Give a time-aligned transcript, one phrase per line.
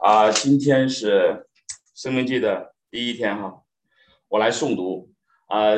[0.00, 1.10] 啊，今天是
[1.94, 3.62] 《生命记》的第一天哈，
[4.28, 5.12] 我来诵读
[5.46, 5.72] 啊，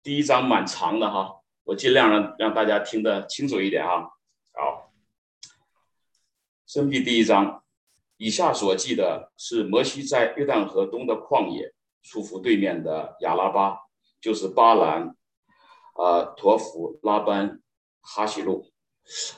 [0.00, 4.12] 第一章蛮长的哈，我尽量让让大家听得清楚一点哈。
[4.52, 4.92] 好，
[6.72, 7.64] 《生命记》第一章，
[8.16, 11.74] 以下所记的是摩西在约旦河东的旷野，
[12.04, 13.76] 出伏对面的亚拉巴，
[14.20, 15.16] 就是巴兰、
[15.94, 17.60] 啊陀弗、拉班、
[18.02, 18.72] 哈西路。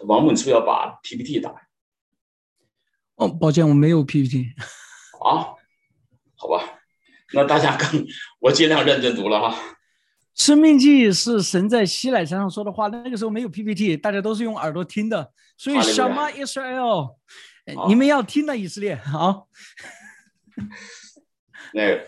[0.02, 1.63] 王猛是要把 PPT 打。
[3.16, 4.52] 哦，抱歉，我没有 PPT。
[5.24, 5.54] 啊，
[6.34, 6.80] 好吧，
[7.32, 8.06] 那大家更
[8.40, 9.56] 我尽量认真读了哈。
[10.34, 17.14] 生命记是神在西乃山上说的话，那个时候没有 PPT，大家都是用耳朵听的，所以什么 Israel，
[17.86, 19.46] 你们要听的以色列好。
[21.72, 22.04] 那个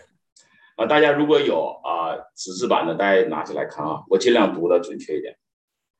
[0.75, 5.37] 啊，大家如果有啊纸质版的，大家拿起来看啊，我尽量读的准确一点，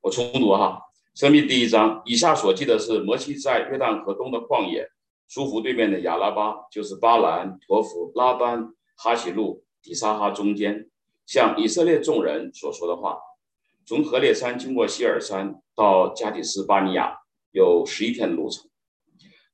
[0.02, 0.82] 我重读哈。
[1.16, 4.88] 生命第一章，以下所记的是摩西在约旦河东的旷野。
[5.28, 10.90] 舒服对面的亚拉巴，就是巴兰、陀弗、拉班、哈喜路、底沙哈中间，
[11.26, 13.18] 向以色列众人所说的话。
[13.86, 17.18] 从河烈山经过希尔山到加底斯巴尼亚，
[17.52, 18.70] 有十一天的路程。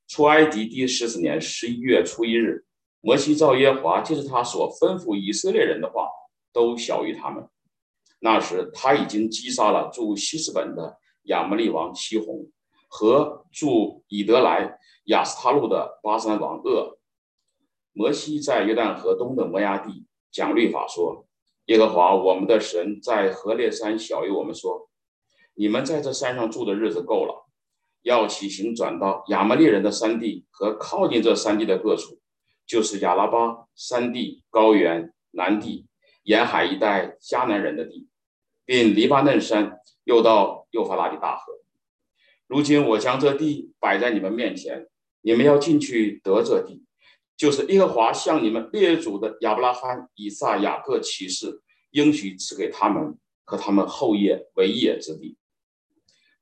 [0.07, 2.65] 出埃及第十四年十一月初一日，
[3.01, 6.07] 摩西照耶华就是他所吩咐以色列人的话，
[6.51, 7.47] 都晓谕他们。
[8.19, 12.47] 那时他已经击杀了驻西斯本的亚摩利王西宏
[12.93, 14.77] 和驻以德来。
[15.07, 16.97] 亚斯塔路的巴山王鄂
[17.91, 21.25] 摩西在约旦河东的摩崖地讲律法说
[21.67, 24.89] ：“耶和华我们的神在河烈山小于我们说，
[25.55, 27.49] 你们在这山上住的日子够了，
[28.03, 32.21] 要起行转到亚摩利人的山地和靠近这山地的各处，
[32.65, 35.87] 就是亚拉巴山地、高原、南地、
[36.23, 38.07] 沿海一带迦南人的地，
[38.63, 41.62] 并黎巴嫩山，又到幼发拉底大河。
[42.53, 44.87] 如今我将这地摆在你们面前。”
[45.25, 46.83] 你们要进去得这地，
[47.37, 51.61] 就是耶和华向你们列祖的亚伯拉罕、以撒、雅各起誓，
[51.91, 55.37] 应许赐给他们和他们后业为业之地。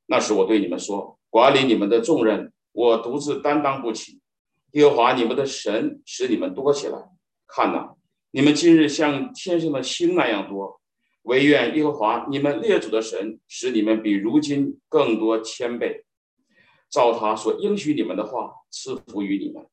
[0.08, 4.20] 那时我对你们说，管理你们的重任，我独自担当不起。
[4.72, 6.98] 耶和华你们的神使你们多起来。
[7.48, 7.94] 看呐，
[8.32, 10.81] 你们今日像天上的星那样多。
[11.24, 16.06] 唯愿耶和华你们列祖的神使你们比如今更多千倍。
[16.90, 19.66] 照他所应许你们的话赐福于你们，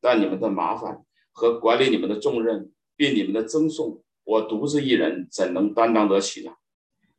[0.00, 6.52] 但你们的麻烦和管理你们的重任，并你们的赠送，我独自一人怎能担当得起呢？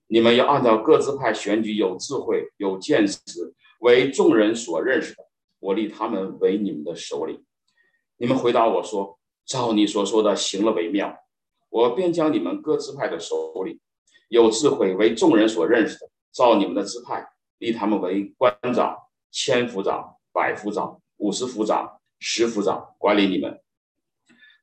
[0.08, 3.22] 你们要按照各自派选举有智慧、有见识、
[3.80, 5.26] 为众人所认识的，
[5.60, 7.44] 我立他们为你们的首领。
[8.18, 11.18] 你们回答我说：“照你所说的行了为妙。”
[11.70, 13.80] 我便将你们各支派的首领，
[14.30, 17.28] 有智慧为众人所认识的，照你们的支派
[17.58, 18.98] 立他们为官长。
[19.38, 23.60] 千夫长、百夫长、五十夫长、十夫长管理你们。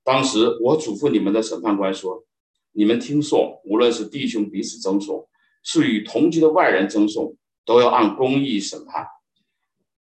[0.02, 2.24] 当时我嘱咐你们的审判官说
[2.72, 5.28] ：“你们听讼，无论是弟兄彼此争讼，
[5.62, 7.36] 是与同居的外人争讼，
[7.66, 9.06] 都要按公义审判。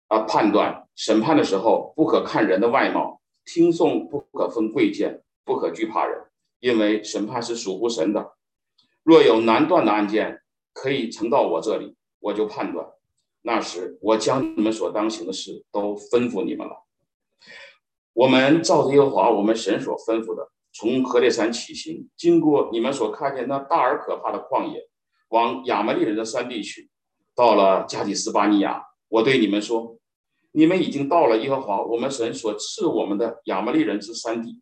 [0.07, 6.19] 啊，判断审判的时候，不可看人的外貌；听讼不可分贵贱，不可惧怕人，
[6.59, 8.33] 因为审判是属乎神的。
[9.03, 10.41] 若有难断的案件，
[10.73, 12.85] 可以呈到我这里，我就判断。”
[13.43, 16.83] 那时，我将你们所当行的事都吩咐你们了。
[18.11, 24.89] 我们照着耶和华我们神所吩咐的，从河烈山起行，经过你们所看见那大而可怕的旷野，
[25.29, 26.89] 往亚摩利人的山地去。
[27.33, 29.97] 到了加底斯巴尼亚，我对你们说：
[30.51, 34.61] 你们已经到了耶和华我们神所赐我们的亚摩利人之山地。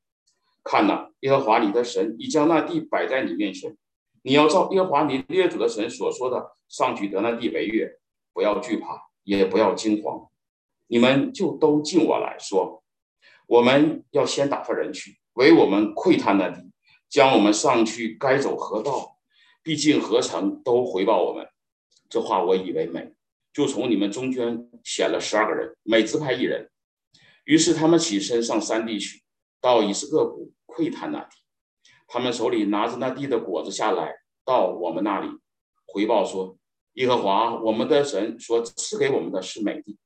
[0.66, 3.78] 看呐，耶和华你的神已将那地摆在你面前，
[4.24, 8.00] 你要照耶和华你列祖的神所说的，上去得那地为业。
[8.34, 10.28] 不要惧怕，也不要惊慌，
[10.88, 12.84] 你们就都进我来说，
[13.48, 16.70] 我们要先打发人去为我们窥探那地，
[17.08, 19.18] 将我们上去该走何道，
[19.64, 21.48] 毕竟何城都回报我们。
[22.10, 23.14] 这话我以为美，
[23.54, 26.70] 就从你们中间选了十二个人，每支派一人。
[27.46, 29.22] 于是他们起身上山地去，
[29.62, 31.38] 到以斯各谷窥探那地。
[32.08, 34.14] 他们手里拿着那地的果子下来，
[34.44, 35.30] 到我们那里
[35.86, 36.58] 回报说。
[36.94, 39.98] 耶和华我们的神所赐给我们的是美地，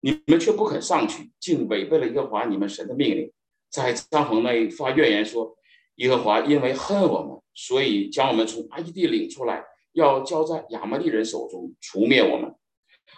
[0.00, 3.32] 你们却不肯上去，竟违背了耶和华你们神的命令，
[3.70, 5.56] 在帐篷内发怨言说：
[5.94, 12.52] 耶和华因为恨我们，所以将我们从埃及地领出来，要交在亚摩利人手中，除灭我们。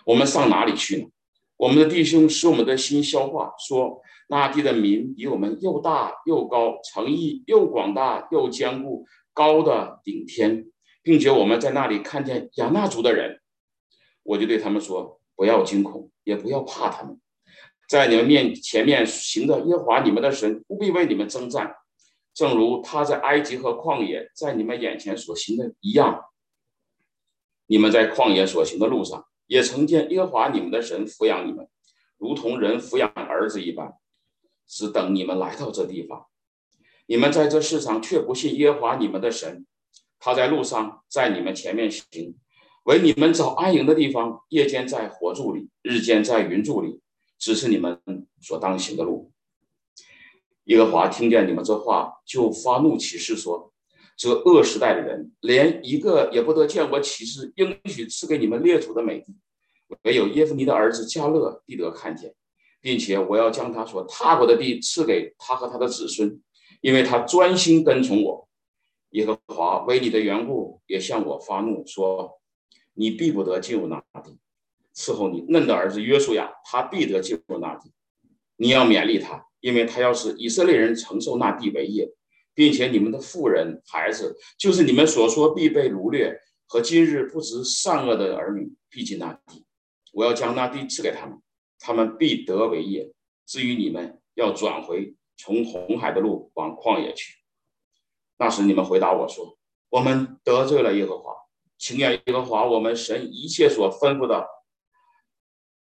[0.04, 1.08] 我们上哪里去呢？
[1.56, 9.04] 我们的弟兄使我们的心消化，说那地的民比我们又大又高，诚意又广大又坚固，
[9.34, 10.70] 高的顶天。
[11.00, 13.40] 并且我们在那里看见亚纳族的人，
[14.22, 17.18] 我就对他们说：不要惊恐，也不要怕他们。
[17.88, 21.74] 在你们面前面行的耶和华你们的神不必为你们征战，
[22.34, 26.24] 正如他在埃及和旷野在你们眼前所行的一样。
[27.66, 31.66] 你们在旷野所行的路上，也曾见耶和华你们的神抚养你们，
[32.18, 33.94] 如同人抚养儿子一般，
[34.68, 36.26] 只等你们来到这地方。
[37.06, 39.66] 你们在这世上却不信耶和华你们的神，
[40.20, 42.36] 他在路上在你们前面行，
[42.84, 47.00] 为你们找安营的地方，夜间在火柱里，日间在云柱里，
[47.38, 47.98] 指示你们
[48.42, 49.32] 所当行的路。
[50.64, 53.72] 耶和华听见你们这话，就发怒起誓说：
[54.18, 59.34] 这恶时代的人，连一个也不得见我起誓应许赐给你们列祖的美地，
[60.02, 62.34] 唯有耶夫尼的儿子加勒必得看见，
[62.80, 66.40] 并且我要将他所踏过的地赐给他和他的子孙。
[66.80, 68.48] 因为他专心跟从我，
[69.10, 72.40] 耶和华为你的缘故也向我发怒，说
[72.94, 74.38] ：“你必不得进入那地。
[74.94, 77.90] 伺候你嫩的儿子约书亚，他必得进入那地。
[78.56, 82.12] 你要勉励他，因为他要是以色列人承受那地为业，
[82.54, 89.64] 并且你们的妇人、孩子，就是你们所说必被掳掠和今日不知善恶的儿女，必进那地。
[90.12, 91.40] 我要将那地赐给他们，
[91.78, 93.12] 他们必得为业。
[93.46, 97.36] 至于你们，要转回。”从红海的路往旷野去。
[98.38, 99.56] 那时你们回答我说
[99.88, 101.32] ：“我们得罪了耶和华，
[101.78, 104.48] 情愿耶和华我们神一切所吩咐的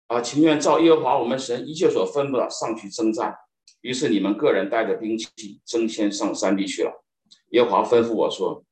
[0.08, 3.36] 啊，情愿照耶和华我们神一切所吩咐的上去征战。”
[3.84, 7.04] 于是你们个人带着兵器争先上山地去了。
[7.50, 8.64] 耶和华吩咐我说：“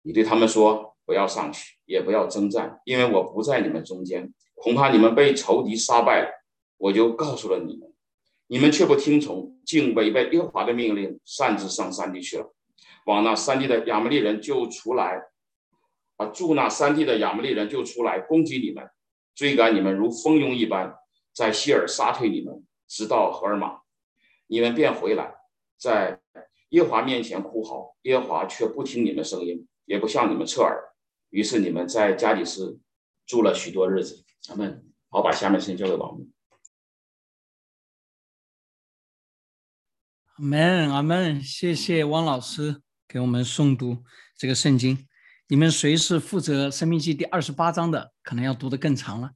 [0.00, 6.28] 你对他们说，不要上去，也不要征战，因为我不在你们中间，恐怕你们被仇敌杀败了。
[6.76, 7.92] 我就告诉了你们。”
[8.50, 12.54] 你们却不听从，竟违背耶和华的命令，擅自上山地去了。
[13.04, 15.20] 往那山地的亚摩利人就出来，
[16.16, 18.88] 啊，住那山地的亚摩利人就出来攻击你们，
[19.34, 20.94] 追赶你们如蜂拥一般，
[21.34, 23.80] 在希尔杀退你们，直到荷尔玛，
[24.46, 25.34] 你们便回来，
[25.78, 26.18] 在
[26.70, 30.82] 耶和华面前哭嚎，耶和华却不听你们声音，也不向你们侧耳。
[31.28, 32.80] 于是你们在加底斯
[33.26, 34.24] 住了许多日子。
[34.48, 36.26] 咱们好，把下面先交给王木。
[40.36, 41.42] 阿门，阿门！
[41.42, 44.02] 谢谢汪老师给我们诵读
[44.38, 45.06] 这个圣经。
[45.48, 48.10] 你们谁是负责《生命记》第二十八章的？
[48.22, 49.32] 可能要读得更长了。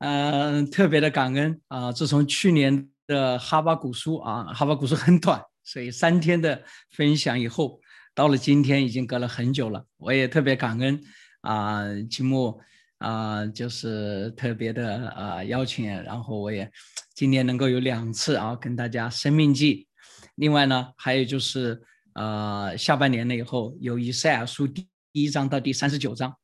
[0.00, 1.92] 嗯， 特别的感恩啊！
[1.92, 7.80] 自从去年的哈巴古书啊，哈巴古书很短，所以三天的分享以后，
[8.12, 9.86] 到了今天已经隔了很久了。
[9.98, 11.00] 我也特别感恩
[11.42, 12.60] 啊，金木。
[12.98, 16.70] 啊，就是特别的啊邀请，然后我也
[17.14, 19.86] 今年能够有两次啊跟大家生命记，
[20.34, 21.80] 另外呢还有就是
[22.14, 26.34] 呃下半年了以后有以赛亚书第一章到第三十九章，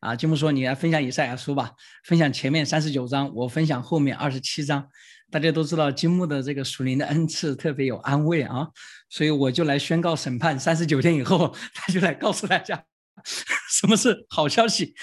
[0.00, 1.72] 啊金木说你来分享以赛亚书吧，
[2.04, 4.88] 分享前面三十九章，我分享后面二十七章，
[5.30, 8.68] 大家都知道金木的这个属灵的恩赐特别有安慰啊，
[9.08, 12.84] 所以我就来宣告审判，三十九天以后 他就来告诉大家
[13.70, 14.94] 什么是好消息。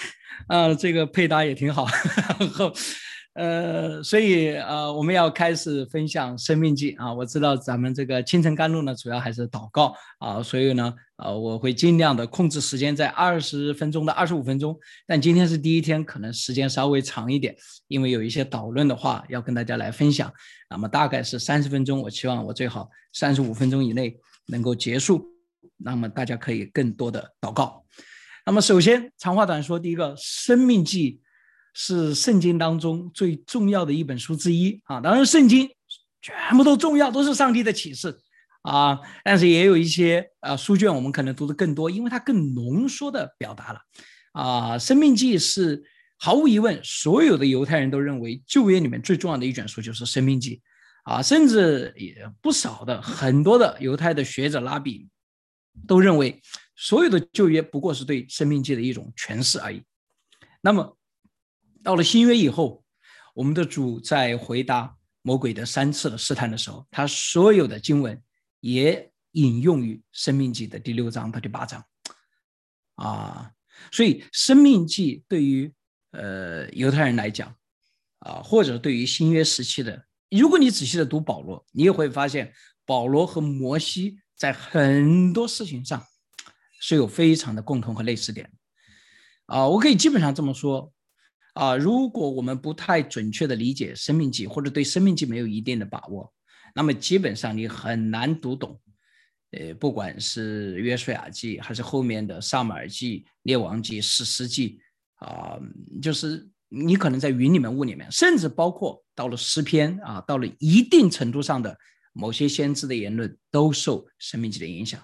[0.48, 1.86] 啊，这个配搭也挺好，
[2.38, 2.72] 然后，
[3.34, 7.12] 呃，所以呃，我们要开始分享生命记啊。
[7.12, 14.78] 我知道咱们这个清晨甘露呢，主要还是祷告啊，所以呢，呃，我会尽量的控制时间在二十分钟到二十五分钟。
[15.06, 17.56] 但今天是第一天，可能时间稍微长一点，
[17.88, 20.30] 因为有一些导论的话要跟大家来分享。
[20.68, 24.14] 那么大概是三十分钟，我希望我最好三十五分钟以内
[24.46, 25.24] 能够结束，
[25.78, 27.82] 那么大家可以更多的祷告。
[28.44, 31.12] 那么，首先长话短说，第一个，《生命记》
[31.74, 35.00] 是圣经当中最重要的一本书之一啊。
[35.00, 35.70] 当然，圣经
[36.20, 38.18] 全部都重要，都是上帝的启示
[38.62, 38.98] 啊。
[39.24, 43.78] 但是也有一些啊书卷，我们可能读的更多，因为它更浓缩的表达了
[44.32, 44.74] 啊。
[44.78, 45.80] 《生命记》是
[46.18, 50.60] 毫无疑问，所有的犹太人都认为旧约里面最重要的一卷书就是《生命记》
[51.12, 55.08] 啊，甚至也不少的很多的犹太的学者拉比
[55.86, 56.40] 都认为。
[56.74, 59.84] 所有的旧约不过是对生命界的一种诠释而已。
[60.60, 60.98] 那么，
[61.80, 62.82] 到了新约以后，
[63.34, 68.20] 我们的主在回答魔鬼的三次的试探的时候，他所有的经文
[68.58, 71.84] 也引用于生命记的第六章到第八章。
[72.96, 73.52] 啊，
[73.92, 75.72] 所以生命记对于
[76.10, 77.54] 呃犹太人来讲，
[78.20, 82.52] 啊，或者对于新约时期的，如果你仔细的读保罗，你也会发现
[82.84, 86.04] 保罗和摩西在很多事情上。
[86.84, 88.50] 是有非常的共同和类似点，
[89.46, 90.92] 啊，我可以基本上这么说，
[91.54, 96.34] 啊，如果我们不太准确的理解生命记，或者对生命记没有一定的把握，
[96.74, 98.80] 那么基本上你很难读懂，
[99.52, 104.80] 呃，不管是约书亚记，还是后面的撒马尔记、列王记、史诗记，
[105.20, 105.56] 啊，
[106.02, 111.78] 就是你可能在云里面、雾里面，甚至包括到了诗篇啊，到了一定程度上的
[112.12, 115.02] 某些先知的言论，都受生命记的影响。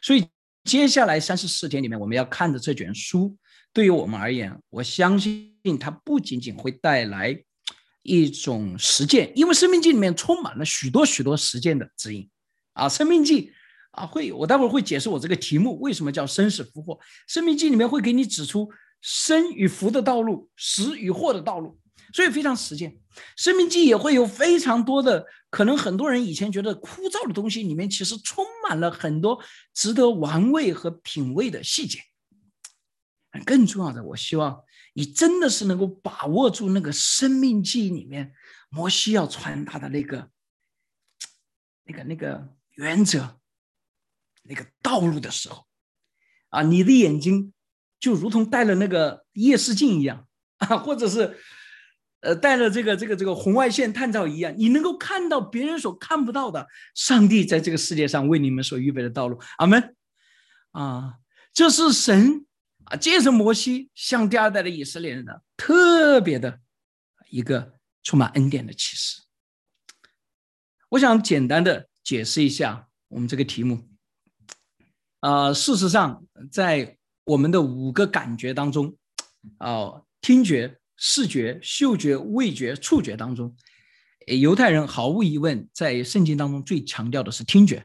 [0.00, 0.26] 所以
[0.64, 3.36] 接下来三十四天里面，我们要看的这卷书，
[3.72, 7.42] 对于我们而言，我相信它不仅仅会带来
[8.02, 12.28] 一种实践，因为生命记里面充满了许多许多实践的指引
[12.72, 13.52] 啊，生命记。
[13.92, 16.98] 啊，会，我待会儿会解释我这个题目为什么叫生死福祸。
[17.28, 18.66] 生命记里面会给你指出
[19.02, 21.78] 生与福的道路，死与祸的道路，
[22.12, 22.98] 所以非常实践。
[23.36, 29.42] 生命记也会有非常多的，可能很多人以前觉得枯燥的东西，里面其实充满了很多
[29.74, 31.98] 值得玩味和品味的细节。
[33.46, 34.62] 更重要的，我希望
[34.94, 38.34] 你真的是能够把握住那个生命记里面
[38.68, 40.30] 摩西要传达的那个、
[41.84, 43.38] 那个、那个原则。
[44.44, 45.64] 那个道路的时候，
[46.48, 47.52] 啊，你的眼睛
[48.00, 50.26] 就如同戴了那个夜视镜一样
[50.56, 51.38] 啊，或者是
[52.22, 59.38] 呃带了这个这个这个红外线探照仪啊，你能够看到别人所看不到的上帝在这个世界上为你们所预备的道路。
[59.58, 59.94] 阿门。
[60.72, 61.18] 啊，
[61.52, 62.46] 这是神
[62.84, 66.60] 啊借着摩西向第二代的以色列人的特别的
[67.28, 69.20] 一个充满恩典的启示。
[70.88, 73.86] 我想简单的解释一下我们这个题目。
[75.20, 78.96] 啊，事实上，在我们的五个感觉当中，
[79.58, 83.54] 啊，听觉、视觉、嗅觉、味觉、触觉当中，
[84.26, 87.84] 犹太人毫无疑问在圣经当中最强调的是听觉。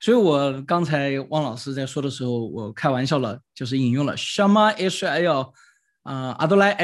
[0.00, 5.52] 所以我刚才汪老师在说的时候，我开玩笑了，就是引用了 Shama Israel，
[6.02, 6.76] 啊，Adonai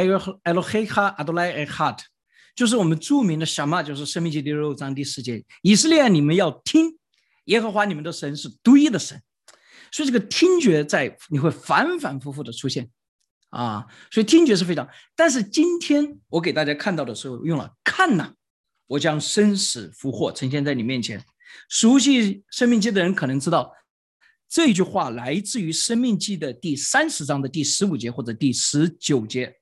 [0.45, 1.99] Elohim Adonai Echad，
[2.55, 6.97] 就是我们著名的 Shama，就是生命记第六章第四节，以色列你们要听，
[7.47, 9.21] 耶和华你们的神是独一的神。
[9.91, 12.89] 所以这个听觉在你会反反复复的出现，
[13.51, 14.89] 啊，所以听觉是非常。
[15.17, 18.33] 但是今天我给大家看到的时候用了看呐，
[18.87, 21.25] 我将生死福祸呈现在你面前。
[21.69, 23.73] 熟悉生命记的人可能知道，
[24.49, 29.55] 这句话来自于生命记的第三十章的第十五节或者第十九节。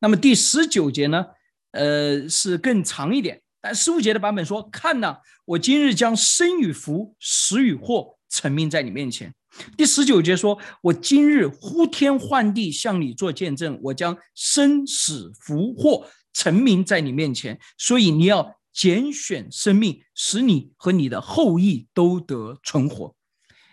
[0.00, 1.24] 那么第十九节呢，
[1.72, 9.34] 呃，是更长一点，但十五节的版本说：“看呐，我今日将生与福、死与祸呈明在你面前。”
[9.76, 23.16] 第十九节说：“我今日呼天唤地向你做见证，我将生死福祸成名在你面前，所以你要拣选生命，使你和你的后裔都得存活。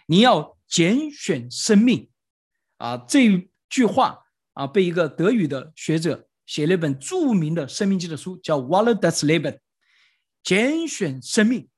[0.08, 2.10] 你要拣选生命。”
[2.78, 4.20] 啊，这句话
[4.54, 9.54] 啊，被一个德语的学者写了一本著名的生命记的书，叫《Waller das Leben》，
[10.44, 11.70] 拣选生命。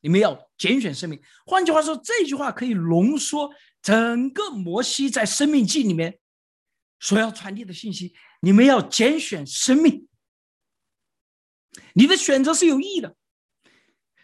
[0.00, 1.20] 你们要拣选生命。
[1.44, 3.50] 换句话说，这句话可以浓缩
[3.82, 6.20] 整个摩西在《生命记》里面
[7.00, 8.14] 所要传递的信息。
[8.40, 10.06] 你们要拣选生命，
[11.94, 13.16] 你的选择是有意义的。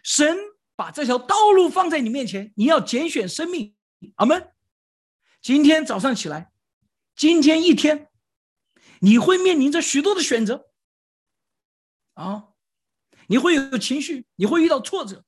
[0.01, 0.37] 神
[0.77, 3.75] 把这条道路放在你面前，你要拣选生命。
[4.15, 4.49] 阿门。
[5.41, 6.53] 今天早上起来，
[7.17, 8.07] 今天一天，
[9.01, 10.69] 你会面临着许多的选择
[12.13, 12.49] 啊，
[13.27, 15.25] 你会有情绪，你会遇到挫折。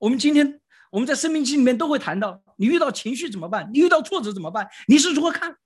[0.00, 3.70] 我们今天我们在生命经里面都会谈到，你遇到情绪怎么办？
[3.72, 4.68] 你遇到挫折怎么办？
[4.88, 5.56] 你是如何看？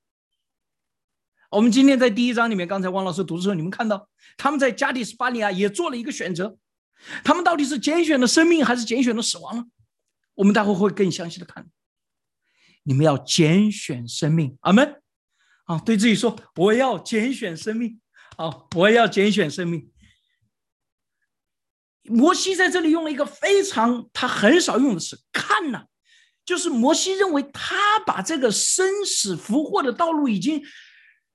[1.51, 6.59] 我们今天在第一章里面，刚才汪老师读的时候，你们看到他们在加迪斯巴利亚也做了一个选择，
[7.23, 9.65] 他们到底是拣选了生命还是拣选了死亡呢？
[10.35, 11.67] 我们待会会更详细的看。
[12.83, 15.01] 你们要拣选生命，阿门。
[15.67, 17.99] 啊，对自己说，我要拣选生命，
[18.37, 19.91] 啊，我要拣选生命。
[22.05, 25.85] 摩西在这里用了一个非常他很少用的词“看”呐，
[26.45, 30.63] 就是摩西认为他把这个生死福祸的道路已经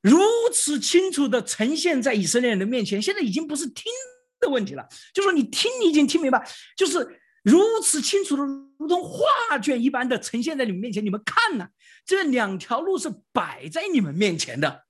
[0.02, 0.20] 如
[0.54, 3.92] 此清楚的呈现在以色列人的面前，现在已经不是听
[4.40, 6.48] 的问题了，就说你听你已经听明白，
[6.78, 8.44] 就是如此清楚的，
[8.78, 11.04] 如同画卷一般的呈现在你们面前。
[11.04, 11.68] 你们看呢，
[12.06, 14.86] 这两条路是摆在你们面前的，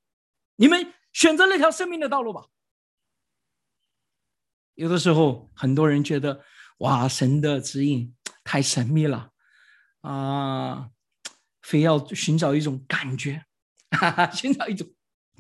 [0.58, 2.42] 你们选择那条生命的道路吧。
[4.80, 6.42] 有的时候，很多人觉得，
[6.78, 9.30] 哇，神的指引太神秘了，
[10.00, 10.88] 啊，
[11.62, 13.44] 非要寻找一种感觉，
[13.92, 14.88] 哈哈，寻找一种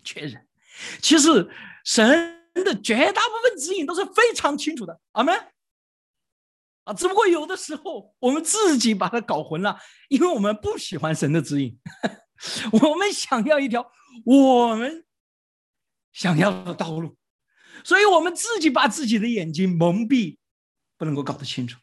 [0.03, 0.45] 确认。
[1.01, 1.49] 其实，
[1.85, 5.33] 神的绝大部分指引都是非常清楚的，阿门。
[6.83, 9.79] 啊，只不过有的时候我们自己把它搞混了，
[10.09, 11.79] 因为我们不喜欢神的指引，
[12.73, 13.89] 我们想要一条
[14.25, 15.05] 我们
[16.11, 17.15] 想要的道路。
[17.83, 20.37] 所以我们自己把自己的眼睛蒙蔽，
[20.97, 21.79] 不能够搞得清楚。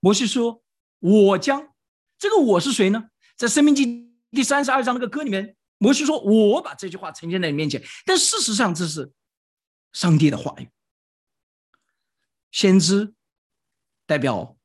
[0.00, 0.62] 摩西说
[1.00, 1.74] ：“我将
[2.18, 3.10] 这个我是谁呢？
[3.36, 3.86] 在《生命记》
[4.30, 9.12] 第三十二章那个歌里面摩西说：“我把这句话呈现在你面前。”但事实上，这是
[9.92, 10.68] 上帝的话语。
[12.50, 13.14] 先知
[14.06, 14.56] 代表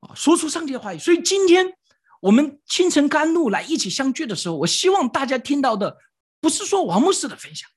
[0.00, 0.98] 啊，说出上帝的话语。
[0.98, 1.76] 所以今天
[2.20, 5.98] 我们清晨甘露来一起相聚的时候，我希望大家听到的
[6.40, 7.68] 不是说王牧师的分享，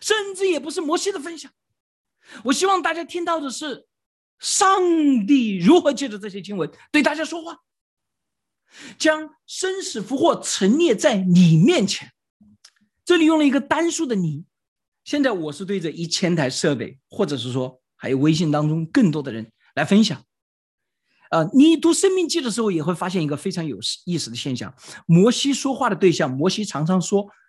[0.00, 1.50] 甚至也不是摩西的分享。
[2.44, 3.86] 我希望大家听到的是
[4.38, 7.58] 上帝如何借着这些经文对大家说话，
[8.98, 12.12] 将生死福祸陈列在你面前。
[13.04, 14.44] 这里用了一个单数的“你”。
[15.04, 17.80] 现在我是对着一千台设备，或者是说。
[18.00, 20.22] 还有微信当中更多的人来分享，
[21.32, 24.72] 呃，你读《生命记》的时候也会发现一个非常有意思的现象：
[25.04, 27.26] 摩西说话的对象，摩西常常说“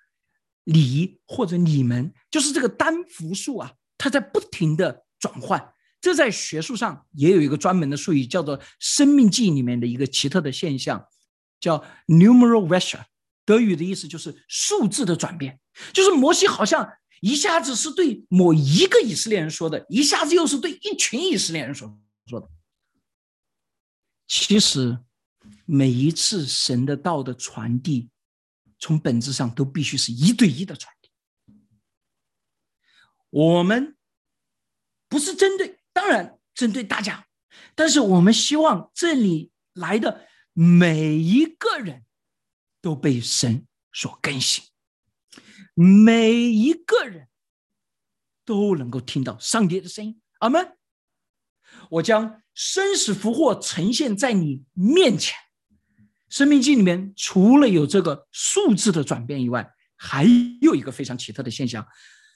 [0.71, 5.73] 你”或者“你们”，就是这个单复数啊，它在不停的转换。
[5.99, 11.05] 这在学术上也有一个专门的术语，叫做《生命记》里面的一个奇特的现象，
[11.59, 13.03] 叫 “numeral wechsel”。
[13.45, 15.59] 德语的意思就是数字的转变，
[15.91, 16.89] 就是摩西好像。
[17.21, 22.49] 一下子是对某一个以色列人说的，一下子又是对一群以色列人说说的。
[24.25, 24.97] 其实，
[25.65, 28.09] 每一次神的道的传递，
[28.79, 31.11] 从本质上都必须是一对一的传递。
[33.29, 33.97] 我们
[35.07, 37.27] 不是针对，当然针对大家，
[37.75, 42.05] 但是我们希望这里来的每一个人
[42.81, 44.63] 都被神所更新。
[45.73, 47.29] 每一个人
[48.43, 50.77] 都能够听到上帝的声音，阿门。
[51.91, 55.37] 我将生死福祸呈现在你面前。
[56.29, 60.25] 生命记里面除了有这个数字的转变以外，还
[60.61, 61.85] 有一个非常奇特的现象，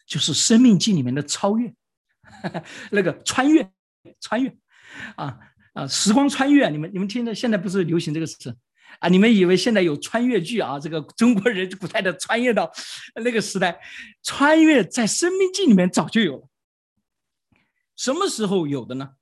[0.06, 1.74] 就是生命记里面的超越，
[2.92, 3.72] 那个穿越，
[4.20, 4.56] 穿越，
[5.16, 5.38] 啊
[5.74, 8.56] 啊，时光穿越，你们你们听着，现在不是流行这个词。
[9.00, 9.10] 啊！
[9.10, 10.80] 你们以为现在有穿越剧啊？
[10.80, 12.72] 这个中国人古代的穿越到
[13.26, 13.82] 那个时代，
[14.22, 16.48] 穿越在《生命记》里面早就有了。
[17.96, 19.14] 什么时候有的呢？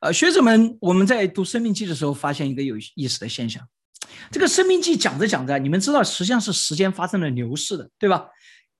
[0.00, 3.66] 呃，学者们，我们在读《生命记》的时候，发现一个有意思的现象：
[4.30, 8.26] 这个《生命记》讲着讲着，你们知道，实际上是时间发生了流逝的，对吧？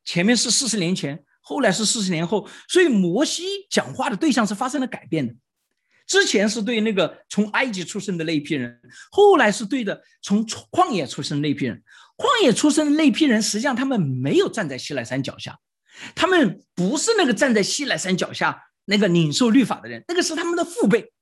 [0.04, 5.34] 前面是四十年前，后来是四十年后，所以摩西讲话的对象是发生了改变的。
[6.06, 11.82] 之前是对那个从埃及出生的那一批人，后来是对的从旷野出生那一批人。
[12.16, 15.58] 旷野出生的那批人，实际上他们没有站在西奈山脚下，
[16.14, 21.12] 他们不是那个站在西奈山脚下那个领受律法的人，那个是他们的父辈。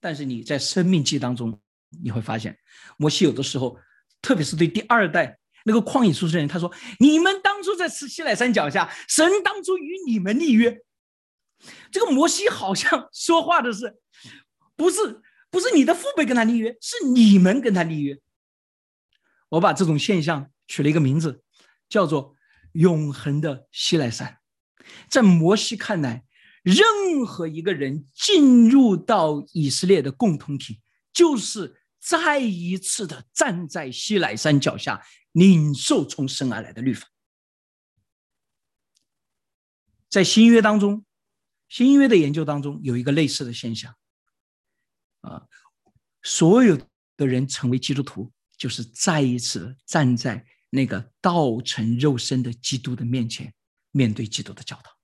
[0.00, 1.60] 但是你在生命记当中，
[2.02, 2.58] 你会发现，
[2.96, 3.78] 摩西有的时候，
[4.20, 10.80] 特别是对第二代那个旷野出生人，他说：“你们当初在西奈山脚下，神当初与你们立约。”
[11.90, 13.98] 这个摩西好像 说话的是，
[14.76, 15.20] 不是
[15.50, 18.18] 不是你的父辈跟他立约，是你们跟他立约。
[19.48, 21.42] 我把这种现象取了一个名字，
[21.88, 22.36] 叫做
[22.72, 24.38] “永恒的西奈山”。
[25.10, 26.24] 在摩西看来，
[26.62, 30.80] 任何一个人进入到以色列的共同体，
[31.12, 37.08] 就是再一次的站在西奈山脚下，领受从神而来的律法。
[40.08, 41.04] 在新约当中。
[41.70, 43.94] 新约的研究当中有一个类似的现象，
[45.20, 45.46] 啊，
[46.22, 46.80] 所有
[47.14, 53.52] 的人成为基督徒，就是再一次站在那个道成肉身的基督的面前，
[53.90, 54.98] 面对基督的教导。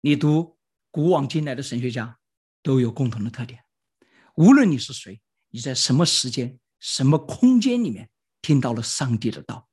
[0.00, 0.58] 你读
[0.90, 2.18] 古往今来的神学家
[2.62, 3.63] 都有共同的特点，
[4.34, 5.20] 无论你是谁，
[5.50, 8.10] 你在什么时间、什么空间里面
[8.42, 9.68] 听到了上帝的道，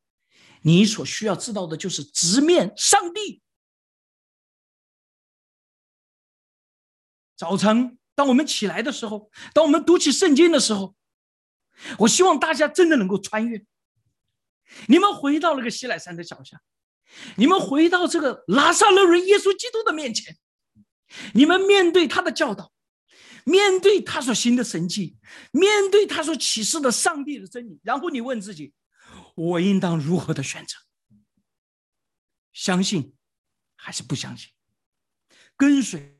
[0.61, 3.41] 你所需要知道的就是直面上帝。
[7.35, 10.95] 早晨，当我们起来的时候，当我们读起圣经的时候，
[11.99, 13.65] 我希望大家真的能够穿越。
[14.87, 16.61] 你们回到那个西奈山的脚下，
[17.35, 20.37] 你们回到这个拉萨勒人耶稣基督的面前，
[21.33, 22.71] 你们面对他的教导，
[23.45, 25.17] 面对他所行的神迹，
[25.51, 28.73] 面对他所启示的上帝的真理，然后你问自己：
[29.35, 30.75] 我应当如何的选择？
[32.53, 33.15] 相信
[33.75, 34.51] 还是不相信？
[35.55, 36.19] 跟随？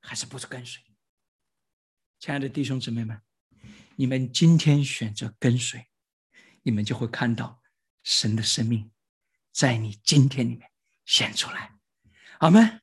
[0.00, 0.82] 还是不是跟随？
[2.18, 3.20] 亲爱的弟兄姊妹们，
[3.96, 5.86] 你们今天选择跟随，
[6.62, 7.62] 你们就会看到
[8.02, 8.90] 神的生命
[9.52, 10.70] 在你今天里面
[11.04, 11.72] 显出来。
[12.38, 12.80] 阿门。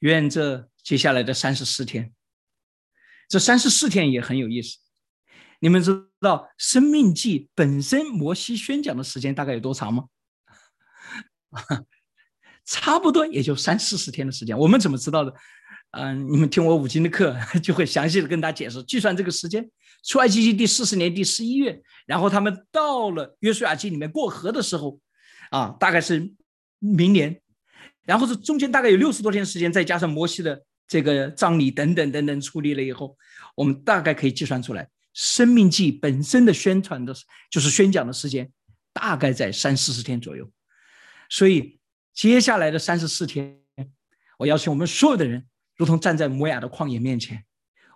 [0.00, 2.14] 愿这接下来的三十四天，
[3.30, 4.76] 这三十四天也很有意思。
[5.60, 10.06] 你们知道《生命记》本身摩西宣讲的时间大概有多长吗？
[12.66, 14.58] 差不多也就三四十天的时间。
[14.58, 15.32] 我们怎么知道的？
[15.92, 19.70] 嗯，你们听我五经的课 就会详细的跟大家解释计算这个时间。
[20.02, 24.98] 出埃及记第四十年第十一月，然后他们到了约书亚记里面过河的时候，
[25.50, 26.32] 啊，大概是
[26.80, 27.40] 明年，
[28.02, 33.16] 然后是中间大概有六十多天时间，再加上摩西的这个葬礼等等等等处理了以后，
[33.54, 37.14] 我们大概可以计算出来，生命记本身的宣传的，
[37.48, 38.50] 就是宣讲的时间，
[38.92, 40.50] 大概在三四十天左右。
[41.28, 41.78] 所以
[42.12, 43.62] 接下来的三十四天，
[44.36, 45.46] 我邀请我们所有的人。
[45.76, 47.44] 如同站在摩亚的旷野面前，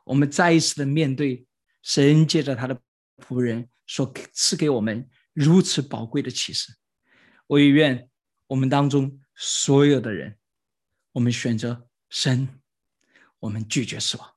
[0.04, 1.44] 我们再一次的面对
[1.82, 2.80] 神借着他的
[3.18, 6.72] 仆人所赐给我们如此宝贵的启示。
[7.48, 8.08] 我也愿
[8.46, 10.38] 我们当中所有的人，
[11.12, 12.48] 我们选择神，
[13.44, 14.28] 我们拒绝死亡。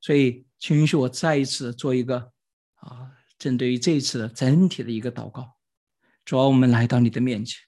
[0.00, 2.32] 所以，请允许我再一次做一个
[2.76, 5.56] 啊，针对于这一次的整体的一个祷告。
[6.24, 7.58] 主要我们来到你的面前，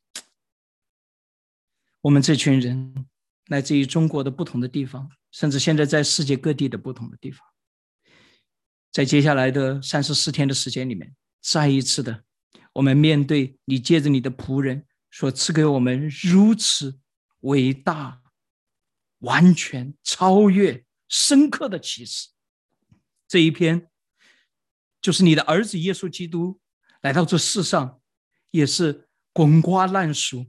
[2.00, 3.06] 我们这群人。
[3.48, 7.46] 来自于中国的不同的地方，甚至现在在世界各地的不同的地方，
[8.90, 12.24] 在接下来的三十四天的时间里面，再一次的，
[12.72, 16.98] 我们面对你借着你的仆人所赐给我们如此
[17.40, 18.21] 伟大、
[19.22, 22.28] 完全、超越、深刻的启示，
[23.26, 23.88] 这一篇
[25.00, 26.60] 就是你的儿子耶稣基督
[27.00, 28.00] 来到这世上，
[28.52, 30.46] 也是滚瓜烂熟，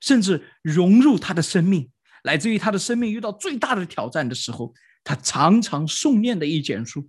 [0.00, 1.90] 甚至融入他的生命。
[2.22, 7.08] 来自于他的生命遇到最大的挑战的时候，他常常诵念的一卷书。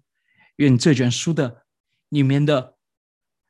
[0.57, 1.65] 愿这卷书的
[2.09, 2.75] 里面的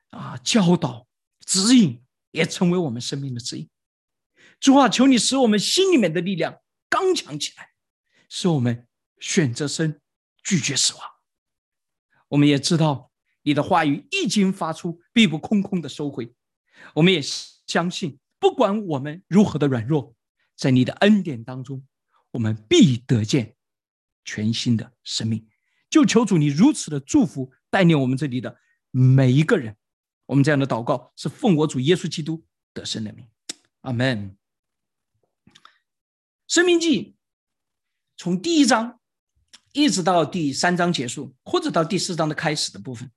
[0.09, 1.07] 啊教导
[1.45, 2.01] 指引，
[2.31, 3.69] 也成为我们生命的指引。
[4.59, 6.57] 主啊，求你使我们心里面的力量
[6.93, 7.71] 刚强起来，
[8.29, 8.87] 使我们
[9.19, 9.99] 选择生，
[10.43, 11.01] 拒绝死亡。
[12.27, 16.35] 我们也知道你的话语一经发出，必不空空的收回。
[16.93, 20.15] 我们也相信，不管我们如何的软弱。
[20.55, 21.83] 在你的恩典当中，
[22.29, 23.55] 我们必得见
[24.23, 25.49] 全新的生命。
[25.89, 28.59] 就求主你如此的祝福带领我们这里的
[28.91, 29.75] 每一个人。
[30.27, 33.27] 我们这样的祷告是奉我主耶稣基督得胜的名，
[33.81, 34.37] 阿门。
[36.53, 37.15] 生命记
[38.15, 38.99] 从第一章
[39.71, 43.09] 一直到第三章结束，或者到第四章的开始的部分，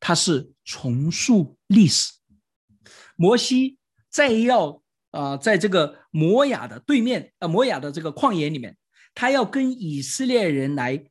[0.00, 2.12] 它是重塑历史。
[3.14, 3.78] 摩西
[4.10, 4.82] 再要。
[5.12, 8.76] 啊，在这个摩雅的对面，呃，摩雅的这个旷野里面，
[9.14, 11.04] 他要跟以色列人来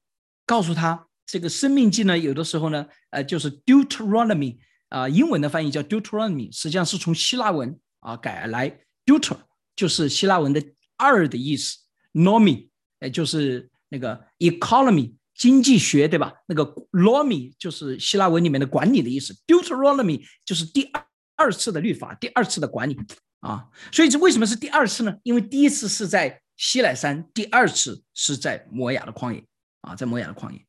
[0.46, 4.58] 告诉他，这个生命记呢，有的时候呢，呃，就是 Deuteronomy
[4.90, 9.38] 啊，英文的翻译叫 Deuteronomy，实际上是从希腊文啊改来 Deuter，
[9.76, 10.60] 就是希腊文的
[11.02, 11.80] 二的意思
[12.14, 16.34] ，Nomi，哎，就是那个 economy 经济学，对吧？
[16.48, 22.96] 那个 Nomi 就是希腊文里面的管理的意思，Deuteronomy 就是第二二次的律法，第二次的管理。
[23.40, 25.18] 啊，所以这为什么是第二次呢？
[25.24, 29.44] 因为第一次是在西乃山，第二次是在摩亚的旷野
[29.82, 30.64] 啊，在摩亚的旷野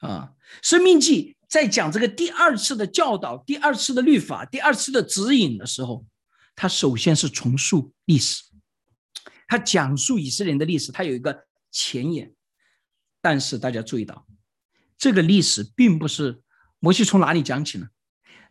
[0.00, 0.30] 啊。
[0.60, 6.04] 生命记在讲这个第二次的教导、第二次的律法、第二次的指引的时候，
[6.54, 8.42] 它首先是重塑历史，
[9.50, 12.32] 他讲述以色列人的历史，他有一个前言。
[13.20, 14.24] 但是大家注意到，
[14.96, 16.40] 这个历史并不是
[16.78, 17.88] 摩西从哪里讲起呢？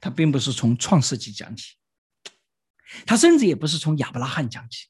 [0.02, 1.76] 他并不是从创世纪讲起。
[3.06, 4.88] 他甚至也不是从亚伯拉罕讲起，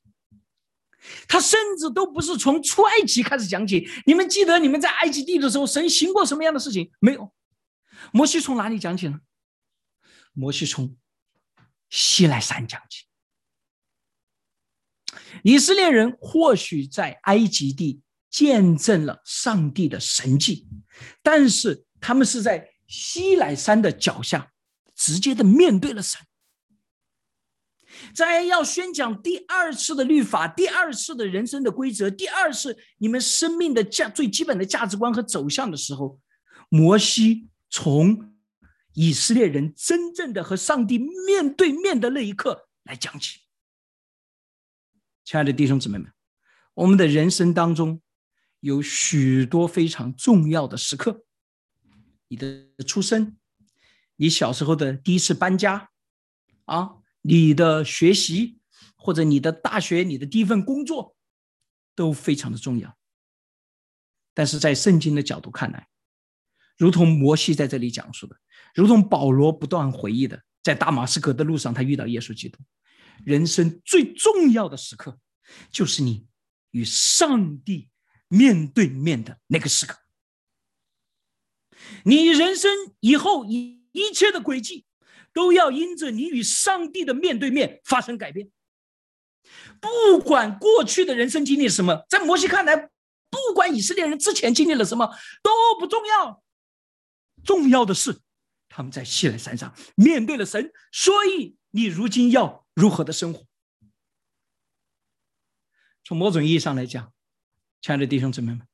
[1.28, 3.88] 他甚至都不是从出埃及开始讲起。
[4.08, 7.32] 你们记得你们在埃及地的时候，神行过什么样的事情没有？
[8.12, 9.19] 摩西从哪里讲起呢？
[10.34, 10.98] 摩西从
[11.91, 13.06] 西奈山讲起。
[15.43, 20.67] 以色列人或许在埃及地见证了上帝的神迹，
[21.24, 24.52] 但是他们是在西奈山的脚下，
[24.95, 26.19] 直接的面对了神。
[28.13, 36.19] 在要宣讲第二次的律法，第二次的人生的规则，第二次你们生命的价最基本的价值观和走向的时候，
[36.69, 38.34] 摩西从
[38.93, 43.39] 以色列人真正的和上帝面对面的那一刻来讲起。
[45.30, 46.12] 亲爱的弟兄姊妹们，
[46.74, 48.02] 我们的人生当中
[48.62, 51.24] 有许多非常重要的时刻，
[52.30, 53.38] 你的出生，
[54.15, 55.92] 你小时候的第一次搬家，
[56.65, 56.96] 啊。
[57.22, 58.58] 你的学习，
[58.96, 61.15] 或者你的大学，你的第一份工作，
[61.94, 62.98] 都非常的重要。
[64.34, 65.89] 但是在圣经的角度看来，
[66.76, 68.36] 如同摩西在这里讲述的，
[68.74, 72.58] 如同保罗不断回忆的，在大马士革的路上，他遇到耶稣基督。
[73.25, 75.19] 人生最重要的时刻，
[75.71, 76.27] 就是你
[76.71, 77.89] 与上帝
[78.27, 79.97] 面对面的那个时刻。
[82.03, 84.86] 你人生以后一一切的轨迹。
[85.32, 88.49] 都要因着你与上帝的面对面发生改变。
[89.79, 92.75] 不管过去的人生经历什么，在摩西看来
[93.29, 95.05] 不管以色列人之前经历了什么
[95.43, 96.43] 都不重要，
[97.43, 98.19] 重要的是
[98.67, 103.46] 他们在西奈山上面对了神，所以你如今要如何的生活？
[106.06, 107.13] 从某种意义上来讲，
[107.82, 108.65] 亲爱的弟兄姊妹们，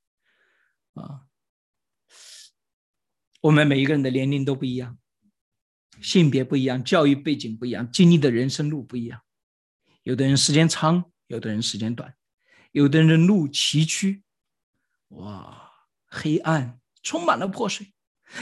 [0.94, 1.26] 啊，
[3.42, 5.00] 我们每一个人的年龄都不一样，
[6.04, 9.24] 性别不一样，教育背景不一样，经历的人生路不一样。
[10.04, 12.16] 有的人时间长，有的人时间短，
[12.74, 14.22] 有的人路崎岖，
[15.08, 15.72] 哇，
[16.06, 17.88] 黑暗充满了破碎；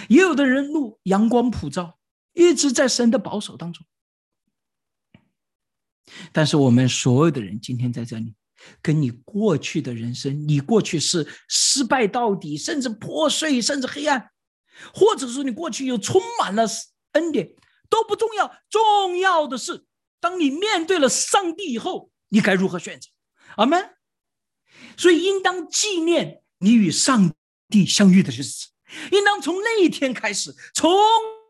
[0.09, 1.97] 也有的人路阳光普照，
[2.33, 3.85] 一直在神的保守当中。
[6.31, 8.33] 但是我们所有的人今天在这里。
[8.81, 14.31] 跟你过去的人生，你过去是失败到底，甚至破碎，甚至黑暗，
[14.93, 16.65] 或者说你过去又充满了
[17.11, 17.49] 恩典，
[17.89, 18.55] 都不重要。
[18.69, 19.83] 重要的是，
[20.21, 23.09] 当你面对了上帝以后，你该如何选择？
[23.57, 23.89] 阿门。
[24.95, 27.33] 所以，应当纪念你与上
[27.67, 28.69] 帝相遇的日子，
[29.11, 30.89] 应当从那一天开始，重